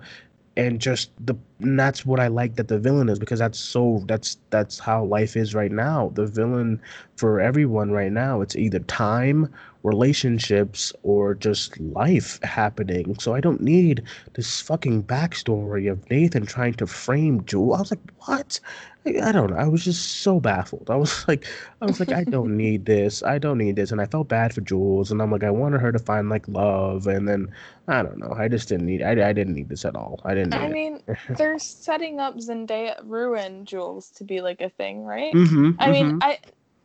[0.58, 4.04] and just the and that's what I like that the villain is because that's so
[4.06, 6.12] that's that's how life is right now.
[6.14, 6.82] The villain
[7.18, 9.52] for everyone right now, it's either time,
[9.84, 13.18] relationships, or just life happening.
[13.20, 14.04] So I don't need
[14.34, 17.76] this fucking backstory of Nathan trying to frame Jewel.
[17.76, 18.60] I was like, what?
[19.06, 19.58] I, I don't know.
[19.58, 20.90] I was just so baffled.
[20.90, 21.46] I was like,
[21.82, 23.24] I was like, I don't need this.
[23.24, 23.92] I don't need this.
[23.92, 26.48] And I felt bad for Jules, and I'm like, I wanted her to find like
[26.48, 27.52] love, and then
[27.88, 28.34] I don't know.
[28.38, 29.02] I just didn't need.
[29.02, 30.22] I, I didn't need this at all.
[30.24, 35.04] I didn't I mean, they're setting up Zendaya ruin Jules to be like a thing,
[35.04, 35.34] right?
[35.34, 35.72] Mm-hmm.
[35.80, 36.18] I mean, Mm-hmm.
[36.22, 36.40] I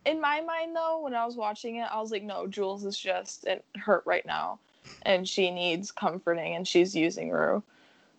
[0.05, 2.97] in my mind though, when I was watching it, I was like, no, Jules is
[2.97, 4.59] just uh, hurt right now,
[5.03, 7.63] and she needs comforting, and she's using Rue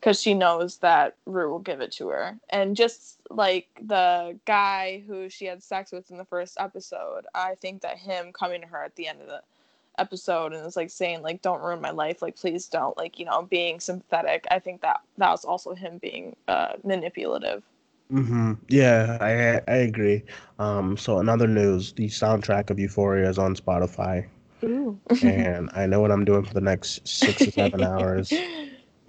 [0.01, 2.39] because she knows that Rue will give it to her.
[2.49, 7.55] And just like the guy who she had sex with in the first episode, I
[7.57, 9.43] think that him coming to her at the end of the
[9.99, 13.25] episode and it's like saying like don't ruin my life like please don't like you
[13.27, 17.63] know being sympathetic i think that that was also him being uh manipulative
[18.13, 18.55] Mm-hmm.
[18.69, 20.25] Yeah, I I agree.
[20.59, 24.27] Um, so another news, the soundtrack of Euphoria is on Spotify,
[24.65, 24.99] Ooh.
[25.23, 28.33] and I know what I'm doing for the next six or seven hours.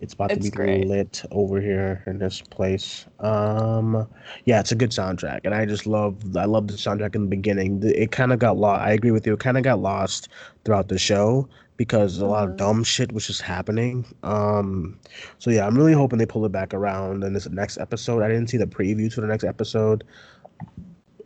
[0.02, 3.06] It's about to be great lit over here in this place.
[3.20, 4.08] Um,
[4.46, 7.28] yeah, it's a good soundtrack, and I just love I love the soundtrack in the
[7.28, 7.82] beginning.
[7.84, 8.82] It kind of got lost.
[8.82, 9.34] I agree with you.
[9.34, 10.30] It kind of got lost
[10.66, 11.48] throughout the show
[11.82, 14.06] because a lot of hmm dumb shit was just happening.
[14.24, 15.00] Um,
[15.40, 18.24] so yeah, I'm really hoping they pull it back around in this next episode.
[18.24, 20.04] I didn't see the previews for the next episode,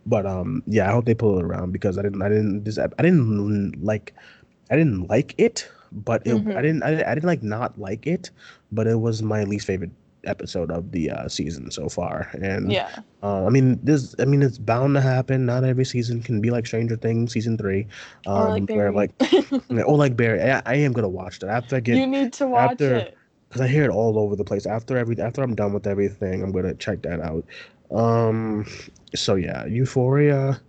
[0.06, 2.78] But um, yeah, I hope they pull it around because I didn't, I didn't, this,
[2.78, 4.14] I didn't like,
[4.70, 6.56] I didn't like it, but it, Mhm.
[6.56, 8.30] I didn't, I, I didn't like not like it,
[8.70, 9.90] but it was my least favorite
[10.26, 12.28] episode of the uh, season so far.
[12.42, 13.00] And Yeah.
[13.22, 15.46] uh, I mean, this, I mean, it's bound to happen.
[15.46, 17.86] Not every season can be like Stranger Things season three,
[18.26, 18.94] um, or like where Barry.
[18.94, 20.42] like, or like Barry.
[20.42, 23.16] I, I am gonna watch that after I get you need to watch after- it.
[23.48, 24.66] because I hear it all over the place.
[24.66, 27.44] After every after I'm done with everything, I'm gonna check that out.
[27.90, 28.66] Um,
[29.14, 30.60] so yeah, Euphoria.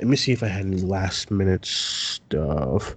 [0.00, 2.96] Let me see if I had any last minute stuff.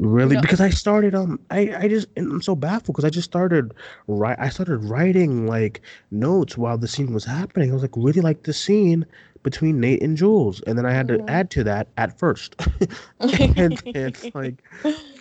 [0.00, 0.40] Really, No.
[0.40, 3.74] because I started um, I I just and I'm so baffled because I just started
[4.06, 4.36] right.
[4.40, 7.70] I started writing like notes while the scene was happening.
[7.70, 9.04] I was like, really like the scene
[9.42, 12.56] between Nate and Jules, and then I had to add to that at first,
[13.20, 14.62] and it's like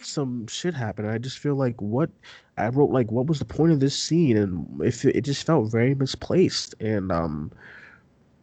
[0.02, 1.10] some shit happened.
[1.10, 2.10] I just feel like what
[2.58, 5.46] I wrote like what was the point of this scene and if it, it just
[5.46, 7.52] felt very misplaced and um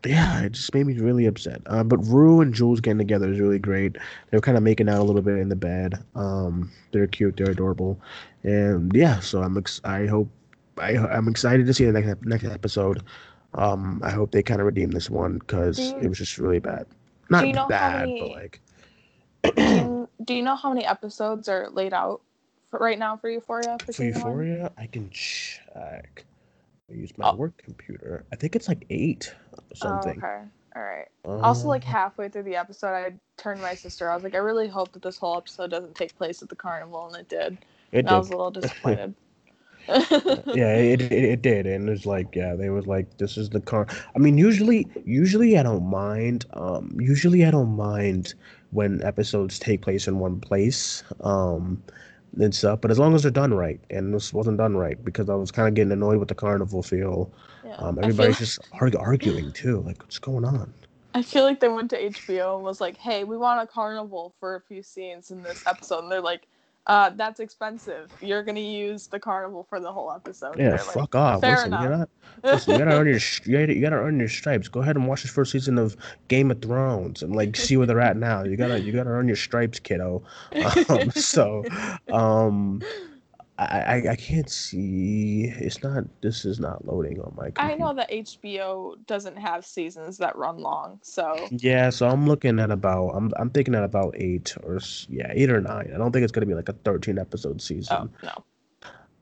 [0.09, 1.63] yeah, it just made me really upset.
[1.67, 3.97] Uh, but Rue and Jules getting together is really great.
[4.31, 6.03] They're kind of making out a little bit in the bed.
[6.15, 8.01] Um, they're cute, they're adorable,
[8.43, 9.21] and yeah.
[9.21, 10.29] So I'm ex- I hope
[10.79, 13.03] I I'm excited to see the next next episode.
[13.55, 16.87] Um, I hope they kind of redeem this one because it was just really bad.
[17.31, 18.61] Not you know bad, many- but like
[19.57, 22.21] do, you, do you know how many episodes are laid out
[22.69, 23.77] for, right now for Euphoria?
[23.79, 24.31] For, For season one?
[24.31, 26.25] Euphoria, I can check.
[26.91, 27.33] I use my Oh.
[27.33, 28.25] work computer.
[28.33, 29.81] I think it's like eight or something.
[29.81, 30.45] Oh, okay.
[30.75, 31.09] All right.
[31.41, 34.11] Also, like Uh, halfway through the episode, I turned to my sister.
[34.11, 36.57] I was like, I really hope that this whole episode doesn't take place at the
[36.57, 37.59] carnival, and it did.
[37.93, 39.15] it And I was a little disappointed.
[40.53, 43.61] yeah, it, it it did, and it's like yeah, they was like this is the
[43.61, 43.87] car.
[44.15, 46.47] I mean, usually usually I don't mind.
[46.55, 48.35] Um, usually I don't mind
[48.71, 51.05] when episodes take place in one place.
[51.21, 51.83] Um,
[52.39, 55.29] and stuff, but as long as they're done right, and this wasn't done right because
[55.29, 57.33] I was kind of getting annoyed with the carnival feel.
[57.65, 57.77] Yeah.
[57.77, 59.81] Um, everybody's just arg- arguing too.
[59.81, 60.73] Like, what's going on?
[61.15, 64.35] I feel like they went to HBO and was like, "Hey, we want a carnival
[64.39, 66.47] for a few scenes in this episode," and they're like,
[66.87, 68.13] uh, "That's expensive.
[68.21, 71.41] You're gonna use the carnival for the whole episode." Yeah, fuck off.
[71.41, 72.09] "Fair Listen, you're not.
[72.43, 74.69] Listen, you gotta earn your you gotta, you gotta earn your stripes.
[74.69, 75.97] Go ahead and watch this first season of
[76.29, 78.45] Game of Thrones and like see where they're at now.
[78.45, 80.23] You gotta you gotta earn your stripes, kiddo.
[80.89, 81.65] Um, so,
[82.13, 82.81] um,
[83.59, 85.45] I, I I can't see.
[85.57, 86.05] It's not.
[86.21, 87.51] This is not loading on my.
[87.57, 92.59] I know that HBO doesn't have seasons that run long, so Yeah, so I'm looking
[92.61, 93.11] at about.
[93.11, 94.79] I'm I'm thinking at about eight or
[95.09, 95.91] yeah, eight or nine.
[95.95, 98.11] I don't think it's gonna be like a 13 episode season.
[98.23, 98.31] oh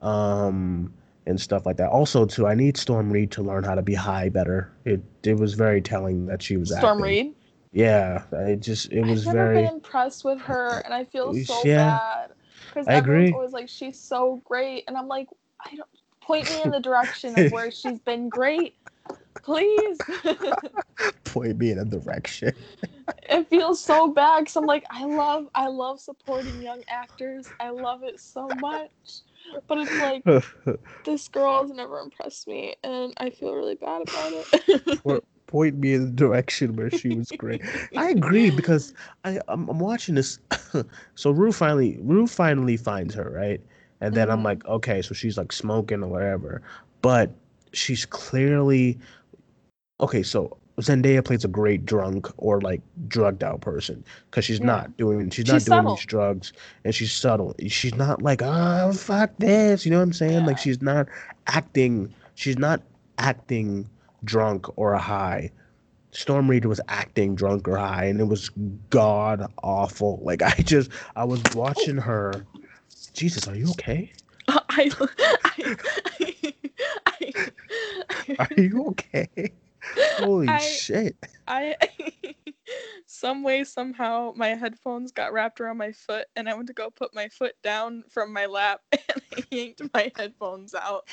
[0.03, 0.09] no.
[0.09, 0.93] um
[1.27, 1.89] and stuff like that.
[1.89, 4.71] Also, too, I need Storm Reed to learn how to be high better.
[4.85, 7.27] It it was very telling that she was at Storm acting.
[7.27, 7.35] Reed.
[7.73, 9.63] Yeah, it just it was I've never very.
[9.67, 11.99] been impressed with her, and I feel so Yeah.
[11.99, 12.31] bad
[12.75, 13.33] because I everyone's agree.
[13.33, 15.29] always like, "She's so great," and I'm like,
[15.65, 15.89] "I don't
[16.23, 18.75] point me in the direction of where she's been great,
[19.45, 20.01] please."
[21.25, 22.53] point me in a direction.
[23.29, 27.53] it feels so bad because I'm like, I love, I love supporting young actors.
[27.61, 28.91] I love it so much,
[29.69, 30.25] but it's like
[31.05, 35.01] this girl has never impressed me, and I feel really bad about it.
[35.47, 37.63] Point me in the direction where she was great.
[37.97, 40.39] I agree because I I'm, I'm watching this.
[41.15, 43.61] so Rue finally Rue finally finds her right,
[44.01, 44.45] and then I'm Mhm.
[44.45, 46.63] like, okay, so she's like smoking or whatever,
[47.03, 47.31] but
[47.73, 48.99] she's clearly
[50.01, 50.23] okay.
[50.23, 54.67] So Zendaya plays a great drunk or like drugged out person because she's Yeah.
[54.67, 56.53] not doing she's, She's not doing these drugs
[56.85, 57.55] and she's subtle.
[57.69, 60.45] She's not like oh fuck this, you know what I'm saying?
[60.45, 61.09] Like she's not
[61.47, 62.13] acting.
[62.35, 62.83] She's not
[63.19, 63.89] acting
[64.25, 65.51] drunk or a high.
[66.11, 68.51] Storm Reed was acting drunk or high, and it was
[68.91, 70.21] god awful.
[70.23, 72.03] Like I just, I was watching oh.
[72.03, 72.47] her.
[73.13, 74.13] Jesus, are you okay?
[74.49, 74.91] I,
[75.45, 75.75] I,
[77.07, 77.35] I,
[78.39, 79.53] Are you okay?
[80.19, 81.17] Holy I- shit!
[81.47, 81.77] I
[83.07, 86.91] some way somehow my headphones got wrapped around my foot and I went to go
[86.91, 91.07] put my foot down from my lap and I yanked my headphones out.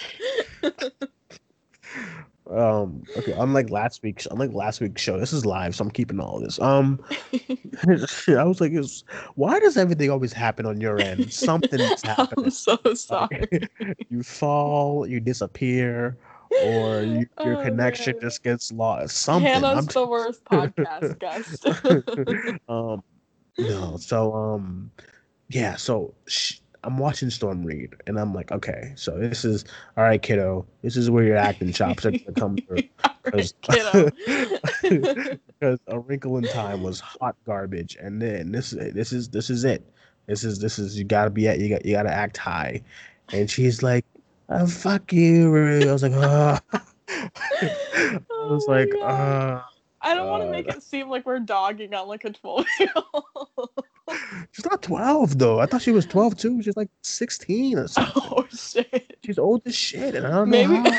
[2.51, 6.19] Um, okay, unlike last week's, unlike last week's show, this is live, so I'm keeping
[6.19, 6.59] all this.
[6.59, 6.99] Um,
[7.87, 9.03] I was like, it's,
[9.35, 11.31] why does everything always happen on your end?
[11.33, 12.45] Something's happening.
[12.45, 13.47] I'm so sorry.
[14.09, 16.17] you fall, you disappear,
[16.65, 18.21] or you, your Oh, connection man.
[18.21, 19.17] just gets lost.
[19.17, 19.51] Something.
[19.51, 21.65] Hannah's I'm the worst podcast guest.
[22.69, 23.03] um,
[23.57, 24.91] no, so um,
[25.49, 29.63] yeah, so sh- I'm watching Storm Reed, and I'm like, okay, so this is
[29.97, 30.65] all right, kiddo.
[30.81, 32.79] This is where your acting chops are gonna come through.
[35.59, 39.63] Because A Wrinkle in Time was hot garbage, and then this this is this is
[39.63, 39.85] it.
[40.25, 42.81] This is this is you gotta be at you got you gotta act high,
[43.31, 44.03] and she's like,
[44.49, 46.59] oh, "Fuck you." Rue." I was like, "Ah."
[47.09, 48.19] I
[48.49, 49.63] was Oh like, God.
[50.01, 52.65] I don't want to uh, make it seem like we're dogging on like a 12
[52.79, 53.69] year old.
[54.51, 55.59] She's not 12 though.
[55.59, 56.61] I thought she was 12 too.
[56.61, 58.21] She's like 16 or oh, something.
[58.25, 59.17] oh shit.
[59.23, 60.73] She's old as shit, and I don't Maybe.
[60.73, 60.91] know how.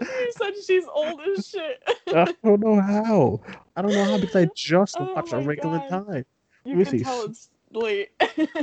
[0.00, 1.82] you said she's old as shit.
[2.14, 3.40] I don't know how.
[3.76, 6.06] I don't know how because I just Oh watched a regular God.
[6.06, 6.24] time.
[6.64, 7.04] You me can see.
[7.04, 8.10] tell it's late.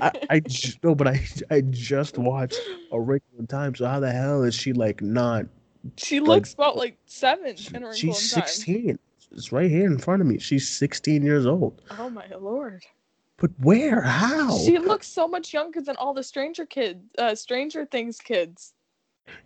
[0.02, 2.60] I, I j- no, but I I just watched
[2.92, 3.76] a regular time.
[3.76, 5.46] So how the hell is she like not?
[5.98, 8.48] She looks about like seven she- in she's in time.
[8.48, 9.00] 16.
[9.34, 10.40] It's right here in front of me.
[10.40, 11.82] She's 16 years old.
[11.98, 12.84] Oh my lord.
[13.38, 14.02] But where?
[14.02, 14.58] How?
[14.60, 18.74] She looks so much younger than all the Stranger Kids, uh, Stranger Things kids,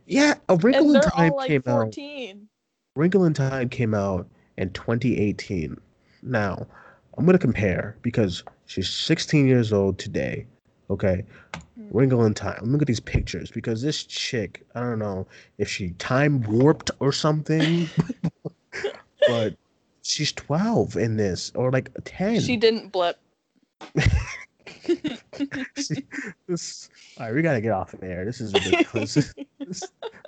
[0.05, 1.95] yeah, a Wrinkle and in Time like came out.
[2.95, 4.27] Wrinkle in Time came out
[4.57, 5.77] in 2018.
[6.21, 6.65] Now,
[7.17, 10.45] I'm gonna compare because she's 16 years old today.
[10.89, 11.23] Okay,
[11.91, 12.59] Wrinkle in Time.
[12.63, 15.27] Look at these pictures because this chick, I don't know
[15.57, 17.87] if she time warped or something,
[19.27, 19.55] but
[20.03, 22.41] she's 12 in this or like 10.
[22.41, 23.17] She didn't blip.
[25.77, 26.05] She-
[26.47, 28.23] this, all right, we gotta get off of there.
[28.25, 29.13] This is ridiculous.
[29.59, 29.83] this,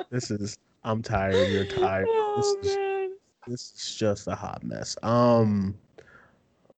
[0.10, 0.58] this is.
[0.84, 1.50] I'm tired.
[1.52, 2.08] You're tired.
[2.10, 3.10] oh This is man.
[3.48, 4.96] this is just a hot mess.
[5.04, 5.76] Um,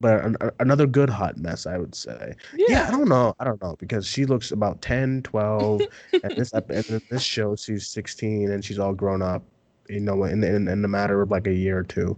[0.01, 2.33] but an, another good hot mess, I would say.
[2.55, 2.65] Yeah.
[2.69, 2.87] Yeah.
[2.87, 3.35] I don't know.
[3.39, 5.81] I don't know because she looks about 10, 12,
[6.23, 9.43] and this and this show she's 16 and she's all grown up.
[9.89, 12.17] You know, in in, in a matter of like a year or two.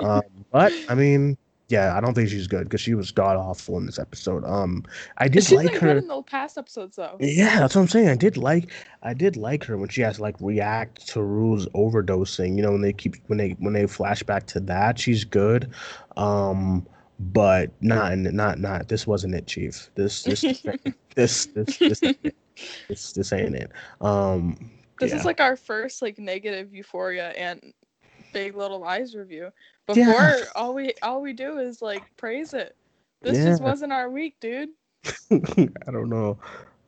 [0.00, 1.36] Um, but I mean,
[1.68, 4.44] yeah, I don't think she's good because she was god awful in this episode.
[4.44, 4.84] Um,
[5.18, 5.94] I did She's like been her.
[5.94, 7.16] good in the past episodes though.
[7.20, 8.08] Yeah, that's what I'm saying.
[8.08, 8.70] I did like
[9.02, 12.56] I did like her when she has to like react to Rue's overdosing.
[12.56, 15.70] You know, when they keep when they when they flash back to that, she's good.
[16.16, 16.86] Um
[17.18, 19.90] but not not not this wasn't it, Chief.
[19.94, 20.42] This this
[21.14, 22.36] this this this ain't it.
[22.88, 23.70] this this ain't it.
[24.00, 25.18] Um This yeah.
[25.18, 27.72] is like our first like negative Euphoria and
[28.32, 29.50] Big Little Lies review.
[29.86, 30.44] Before Yeah.
[30.54, 32.76] all we all we do is like praise it.
[33.22, 33.44] This Yeah.
[33.44, 34.70] just wasn't our week, dude.
[35.30, 36.38] I don't know.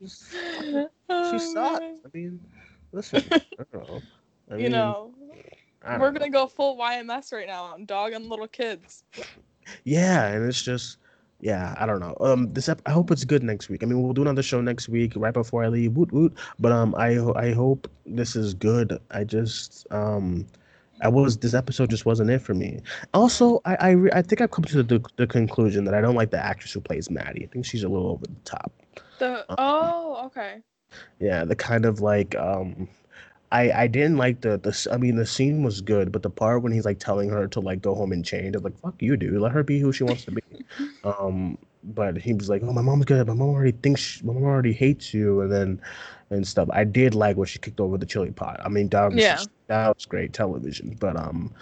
[1.20, 2.00] She Oh, sucks.
[2.04, 2.40] I mean,
[2.92, 3.24] listen,
[3.58, 4.02] I don't know.
[4.50, 5.14] I you mean, know,
[5.96, 6.12] we're know.
[6.12, 9.04] gonna go full YMS right now and dog on little kids.
[9.84, 10.98] Yeah, and it's just,
[11.40, 12.16] yeah, I don't know.
[12.20, 13.82] Um, this ep- I hope it's good next week.
[13.82, 15.96] I mean, we'll do another show next week right before I leave.
[15.96, 16.32] Woot woot.
[16.58, 18.98] But um, I ho- I hope this is good.
[19.10, 20.46] I just um.
[21.02, 22.80] I was this episode just wasn't it for me.
[23.12, 26.14] Also, I I, re- I think I've come to the, the conclusion that I don't
[26.14, 27.44] like the actress who plays Maddie.
[27.44, 28.72] I think she's a little over the top.
[29.18, 30.60] The Uh, oh, okay.
[31.18, 32.88] Yeah, the kind of like um
[33.50, 36.62] I I didn't like the the I mean the scene was good, but the part
[36.62, 39.16] when he's like telling her to like go home and change, I'm like fuck you,
[39.16, 39.40] dude.
[39.40, 40.42] Let her be who she wants to be.
[41.04, 43.26] Um but he was like, "Oh, my mom's good.
[43.26, 45.80] My mom already thinks she, my mom already hates you," and then
[46.30, 46.68] and stuff.
[46.72, 48.60] I did like when she kicked over the chili pot.
[48.64, 49.42] I mean, was Yeah.
[49.72, 50.96] That was great television.
[51.00, 51.52] But um,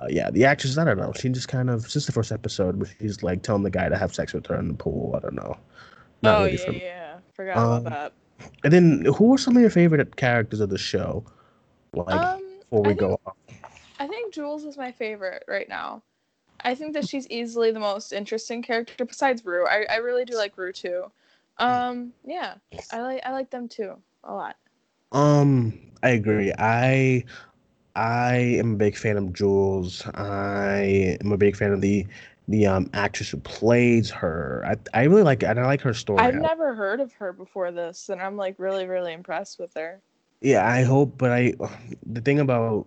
[0.00, 1.12] uh, yeah, the actress, I don't know.
[1.14, 3.96] She just kind of since the first episode where she's like telling the guy to
[3.96, 5.14] have sex with her in the pool.
[5.16, 5.56] I don't know.
[6.22, 6.80] Not oh really yeah, me.
[6.82, 7.18] yeah.
[7.34, 8.12] Forgot Um, about that.
[8.64, 11.24] And then, who are some of your favorite characters of the show?
[11.92, 13.36] Like Um, before we I go off.
[13.98, 16.02] I think Jules is my favorite right now.
[16.64, 19.66] I think that she's easily the most interesting character besides Rue.
[19.66, 21.10] I, I really do like Rue too.
[21.58, 22.54] Um, yeah,
[22.92, 24.56] I like I like them too a lot.
[25.12, 26.52] Um, I agree.
[26.58, 27.24] I
[27.96, 30.06] I am a big fan of Jules.
[30.14, 32.06] I am a big fan of the
[32.48, 34.62] the um actress who plays her.
[34.66, 36.22] I I really like and I like her story.
[36.22, 40.02] I've never heard of her before this, and I'm like really really impressed with her.
[40.40, 41.54] Yeah, I hope, but I
[42.04, 42.86] the thing about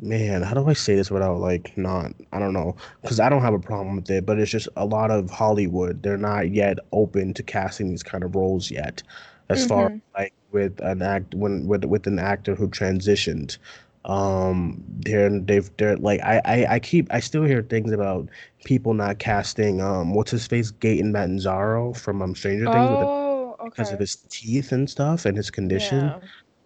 [0.00, 3.42] man, how do I say this without like not I don't know, because I don't
[3.42, 6.78] have a problem with it, but it's just a lot of Hollywood, they're not yet
[6.92, 9.02] open to casting these kind of roles yet.
[9.48, 10.00] As far as Mhm.
[10.16, 13.58] like with an act when with with an actor who transitioned.
[14.04, 18.28] Um they're they've they're like I, I I keep I still hear things about
[18.64, 23.06] people not casting um what's his face Gaten Matarazzo from um Stranger Things with the,
[23.06, 23.68] Oh, okay.
[23.70, 26.14] because of his teeth and stuff and his condition.
[26.14, 26.20] Yeah.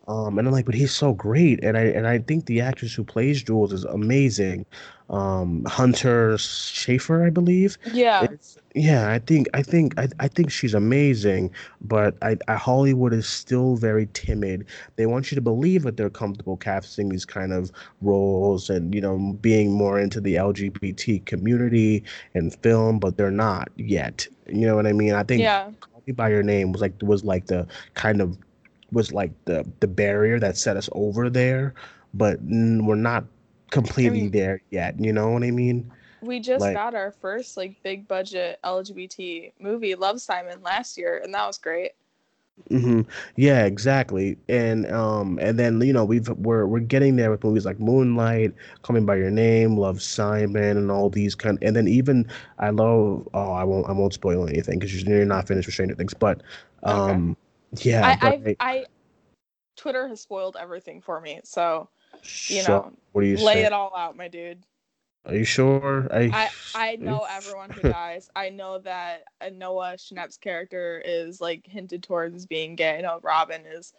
[0.07, 2.95] Um, and I'm like, but he's so great, and I and I think the actress
[2.95, 4.67] who plays Jules is amazing.
[5.11, 7.77] Um, Hunter Schafer, I believe.
[7.93, 8.25] Yeah.
[8.25, 11.51] It's, yeah, I think I think I, I think she's amazing,
[11.81, 14.67] but I, I Hollywood is still very timid.
[14.97, 19.01] They want you to believe that they're comfortable casting these kind of roles and you
[19.01, 22.03] know being more into the LGBT community
[22.35, 24.27] and film, but they're not yet.
[24.49, 25.13] You know what I mean?
[25.15, 25.71] I think Yeah.
[25.81, 28.37] Call Me by Your Name was like was like the kind of
[28.91, 31.75] was like the the barrier that set us over there.
[32.15, 33.25] but we're not
[33.71, 34.99] completely mean- there yet.
[34.99, 35.91] You know what I mean?
[36.23, 41.21] We just Like- got our first like big budget LGBT movie, Love Simon, last year,
[41.23, 41.93] and that was great.
[42.69, 43.03] hmm
[43.37, 44.39] Yeah, exactly.
[44.49, 48.55] And um and then you know we've we're we're getting there with movies like Moonlight,
[48.83, 51.59] Call Me by Your Name, Love Simon, and all these kind.
[51.63, 52.27] And then even
[52.59, 55.97] I love oh I won't I won't spoil anything because you're not finished with Stranger
[55.97, 56.15] Things.
[56.15, 56.43] But
[56.85, 57.37] um
[57.81, 58.87] yeah, I, but I, I,
[59.77, 61.89] Twitter has spoiled everything for me, so
[62.49, 63.65] you so, know, what do you lay say?
[63.65, 64.65] it all out, my dude.
[65.27, 66.09] Are you sure?
[66.13, 68.31] I I I know everyone who dies.
[68.35, 72.99] I know that uh, Noah Schnapp's character is like hinted towards being gay.
[72.99, 73.93] I know Robin is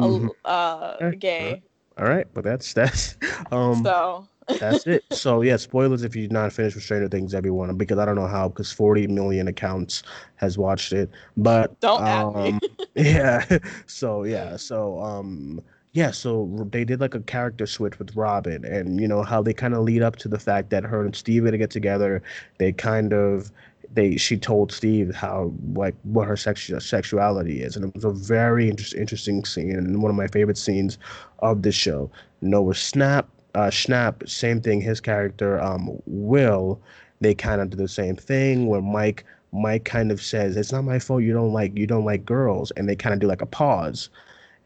[0.00, 0.30] a, Mhm.
[0.44, 1.62] uh Okay, gay.
[1.98, 3.16] All right, but that's that's
[3.50, 4.28] um so
[4.58, 5.04] that's it.
[5.10, 8.26] So yeah, spoilers if you're not finished with Stranger Things, everyone, because I don't know
[8.26, 10.02] how, because 40 million accounts
[10.36, 11.10] has watched it.
[11.36, 12.60] But Don't um,
[12.94, 13.44] yeah.
[13.86, 15.60] So yeah, so um
[15.92, 19.52] yeah, so they did like a character switch with Robin, and you know how they
[19.52, 22.22] kind of lead up to the fact that her and Steve are gonna get together.
[22.58, 23.50] They kind of
[23.92, 28.10] they she told Steve how like what her sexu- sexuality is, and it was a
[28.10, 30.96] very inter- interesting scene and one of my favorite scenes
[31.40, 32.08] of the show.
[32.40, 34.80] Noah Snap, uh, Schnapp, same thing.
[34.80, 36.80] His character, um, Will,
[37.20, 38.66] they kind of do the same thing.
[38.66, 41.22] Where Mike, Mike kind of says, "It's not my fault.
[41.24, 44.08] You don't like you don't like girls," and they kind of do like a pause.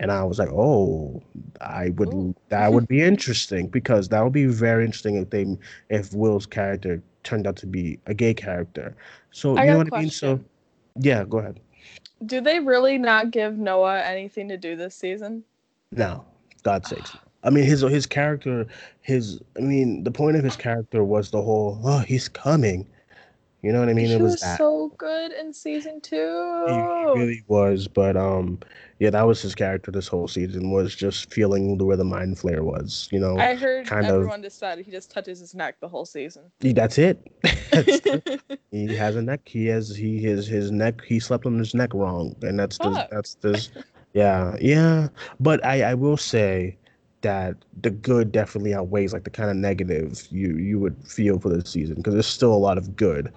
[0.05, 1.23] And I was like, "Oh,
[1.63, 2.35] I would Ooh.
[2.51, 5.47] that would be interesting because that would be very interesting if they
[5.89, 8.95] if Will's character turned out to be a gay character."
[9.31, 10.11] So I you know what I mean?
[10.11, 10.39] So
[11.01, 11.59] yeah, go ahead.
[12.27, 15.43] Do they really not give Noah anything to do this season?
[15.91, 16.23] No,
[16.65, 17.17] God's sakes.
[17.43, 18.67] I mean, his his character,
[19.01, 22.87] his I mean, the point of his character was the whole oh he's coming,
[23.65, 24.07] you know what I mean?
[24.07, 24.59] he it was, was that.
[24.59, 26.65] so good in season two.
[26.69, 28.59] He, he really was, but um,
[28.99, 32.37] yeah, that was his character this whole season was just feeling the where the Mind
[32.37, 33.37] Flayer was, you know.
[33.39, 36.45] I heard kind of- everyone decided he just touches his neck the whole season.
[36.61, 37.27] He- That's it.
[37.71, 38.41] That's it.
[38.71, 39.41] he has a neck.
[39.47, 41.03] He has he his his neck.
[41.05, 43.67] He slept on his neck wrong, and that's the, that's the
[44.12, 45.09] yeah yeah.
[45.41, 46.77] But I I will say
[47.25, 51.49] that the good definitely outweighs like the kind of negative you you would feel for
[51.49, 53.33] this season because there's still a lot of good.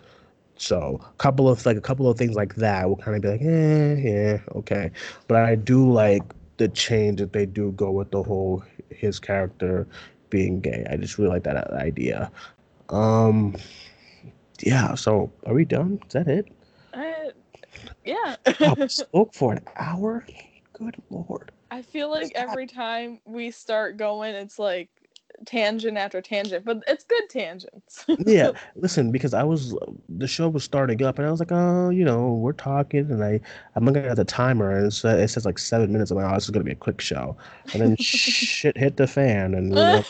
[0.58, 3.28] So a couple of like a couple of things like that will kind of be
[3.30, 4.92] like eh yeah okay,
[5.28, 6.24] but I do like
[6.58, 9.88] the change that they do go with the whole his character
[10.30, 10.86] being gay.
[10.90, 12.32] I just really like that idea.
[12.90, 13.56] Um,
[14.62, 14.96] yeah.
[14.96, 16.00] So are we done?
[16.08, 16.48] Is that it?
[16.94, 17.32] I-
[18.04, 18.36] yeah.
[18.62, 20.26] Oh, spoke for an hour.
[20.74, 21.52] Good lord.
[21.70, 24.90] I feel like every time we start going, it's like
[25.46, 28.06] tangent after tangent, but it's good tangents.
[28.08, 28.52] Yeah.
[28.76, 29.76] Listen, because I was
[30.10, 33.24] the show was starting up, and I was like, oh, you know, we're talking, and
[33.24, 33.40] I
[33.76, 36.12] I'm looking at the timer, and it says, it says like seven minutes.
[36.12, 37.38] I'm like, oh, this is gonna be a quick show,
[37.74, 40.04] and then shit hit the fan, and we're,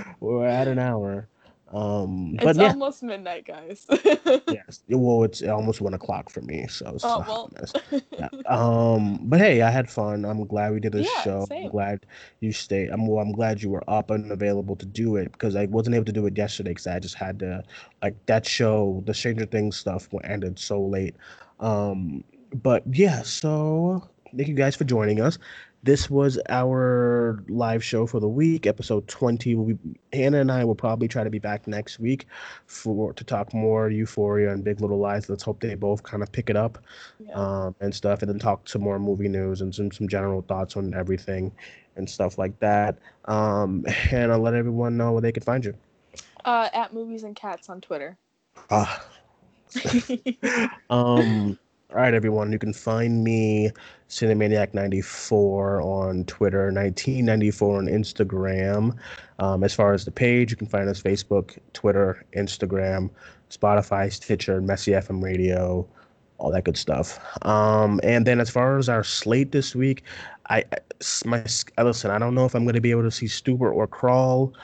[0.20, 1.28] we're at an hour.
[1.72, 2.72] Um, but it's yeah.
[2.72, 3.86] almost midnight, guys.
[4.48, 4.82] Yes.
[4.88, 7.52] Well, it's almost one o'clock for me, so Oh, well.
[8.18, 8.28] Yeah.
[8.46, 10.24] Um, but hey, I had fun.
[10.24, 11.46] I'm glad we did this Yeah, show.
[11.50, 12.06] I'm glad
[12.40, 12.90] you stayed.
[12.90, 15.94] I'm well, I'm glad you were up and available to do it because I wasn't
[15.96, 17.62] able to do it yesterday because I just had to
[18.02, 21.16] like that show, the Stranger Things stuff ended so late.
[21.60, 25.38] Um, but yeah, so thank you guys for joining us.
[25.84, 29.56] This was our live show for the week, episode 20.
[29.56, 29.78] We'll be,
[30.12, 32.26] Hannah and I will probably try to be back next week
[32.66, 35.28] for to talk more Euphoria and Big Little Lies.
[35.28, 36.78] Let's hope they both kind of pick it up
[37.18, 37.32] Yeah.
[37.34, 40.76] um, and stuff, and then talk some more movie news and some some general thoughts
[40.76, 41.50] on everything
[41.96, 42.96] and stuff like that.
[43.24, 45.74] Um, and I'll let everyone know where they can find you.
[46.44, 48.16] uh, at movies and cats on Twitter.
[48.70, 49.04] Ah,
[50.90, 51.58] um,
[51.92, 52.50] all right, everyone.
[52.52, 53.70] You can find me
[54.08, 58.96] Cinemaniac94 on Twitter, 1994 on Instagram.
[59.38, 63.10] Um, as far as the page, you can find us Facebook, Twitter, Instagram,
[63.50, 65.86] Spotify, Stitcher, Messy FM Radio,
[66.38, 67.20] all that good stuff.
[67.44, 70.02] Um, and then as far as our slate this week,
[70.48, 70.64] I
[71.26, 71.44] my
[71.76, 72.10] listen.
[72.10, 74.54] I don't know if I'm going to be able to see Stuber or Crawl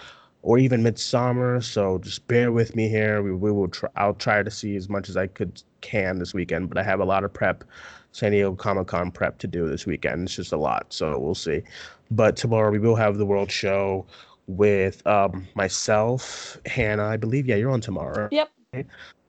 [0.40, 1.62] or even Midsommar.
[1.62, 3.22] So just bear with me here.
[3.22, 3.90] We, we will try.
[3.96, 7.00] I'll try to see as much as I could can this weekend, but I have
[7.00, 7.64] a lot of prep,
[8.12, 10.24] San Diego Comic Con prep to do this weekend.
[10.24, 11.62] It's just a lot, so we'll see.
[12.10, 14.06] But tomorrow we will have the World Show
[14.46, 17.06] with um, myself, Hannah.
[17.06, 17.46] I believe.
[17.46, 18.28] Yeah, you're on tomorrow.
[18.30, 18.50] Yep.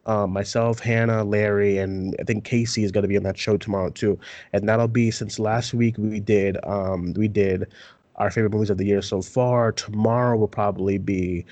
[0.05, 3.57] Um, myself, Hannah, Larry, and I think Casey is going to be on that show
[3.57, 4.17] tomorrow too.
[4.53, 7.67] And that'll be since last week we did um, we did
[8.15, 9.71] our favorite movies of the year so far.
[9.71, 11.45] Tomorrow will probably be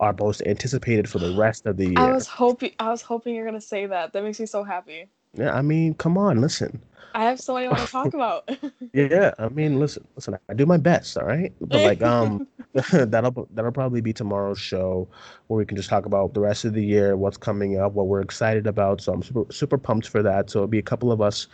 [0.00, 1.96] our most anticipated for the rest of the year.
[1.96, 4.12] I was hoping I was hoping you're gonna say that.
[4.12, 5.10] That makes me so happy.
[5.34, 6.82] Yeah, I mean, come on, listen.
[7.14, 8.48] I have so many want to talk about.
[8.92, 10.38] Yeah, I mean, listen, listen.
[10.48, 11.52] I do my best, all right.
[11.60, 12.46] But like, um,
[12.92, 15.08] that'll that'll probably be tomorrow's show,
[15.46, 18.06] where we can just talk about the rest of the year, what's coming up, what
[18.06, 19.00] we're excited about.
[19.00, 20.50] So I'm super super pumped for that.
[20.50, 21.48] So it'll be a couple of us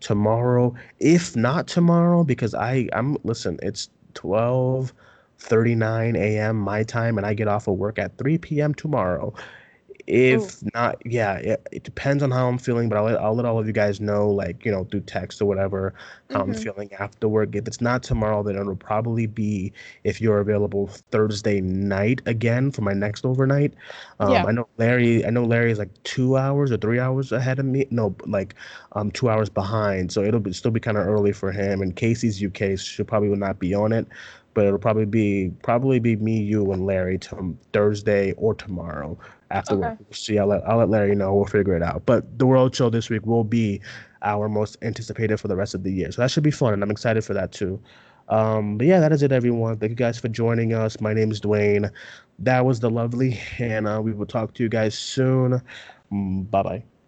[0.00, 3.58] tomorrow, if not tomorrow, because I I'm listen.
[3.62, 5.09] It's twelve thirty
[5.48, 6.56] nine a.m.
[6.56, 8.74] my time, and I get off of work at three p.m.
[8.74, 9.34] tomorrow.
[10.06, 13.44] If not, yeah, it, it depends on how I'm feeling, but I'll let, I'll let
[13.46, 15.94] all of you guys know, like, you know, through text or whatever,
[16.28, 17.54] how I'm hmm feeling after work.
[17.54, 19.72] If it's not tomorrow, then it'll probably be
[20.02, 23.74] if you're available Thursday night again for my next overnight.
[24.18, 24.46] Um, yeah.
[24.46, 27.66] I know Larry, I know Larry is like two hours or three hours ahead of
[27.66, 27.86] me.
[27.90, 28.54] No, like
[28.92, 30.12] um two hours behind.
[30.12, 31.82] So it'll be, still be kind of early for him.
[31.82, 34.06] And Casey's UK she probably will not be on it,
[34.54, 39.18] but it'll probably be probably be me, you, and Larry to Thursday or tomorrow
[39.50, 39.94] after work.
[39.94, 40.04] Okay.
[40.08, 40.38] We'll see.
[40.38, 41.34] I'll let I'll let Larry know.
[41.34, 42.04] We'll figure it out.
[42.06, 43.80] But the World Show this week will be
[44.22, 46.10] our most anticipated for the rest of the year.
[46.12, 47.80] So that should be fun, and I'm excited for that too.
[48.28, 49.78] Um, but yeah, that is it, everyone.
[49.78, 51.00] Thank you guys for joining us.
[51.00, 51.90] My name is Duane.
[52.38, 54.00] That was the lovely Hannah.
[54.00, 55.60] We will talk to you guys soon.
[56.10, 56.99] Bye bye.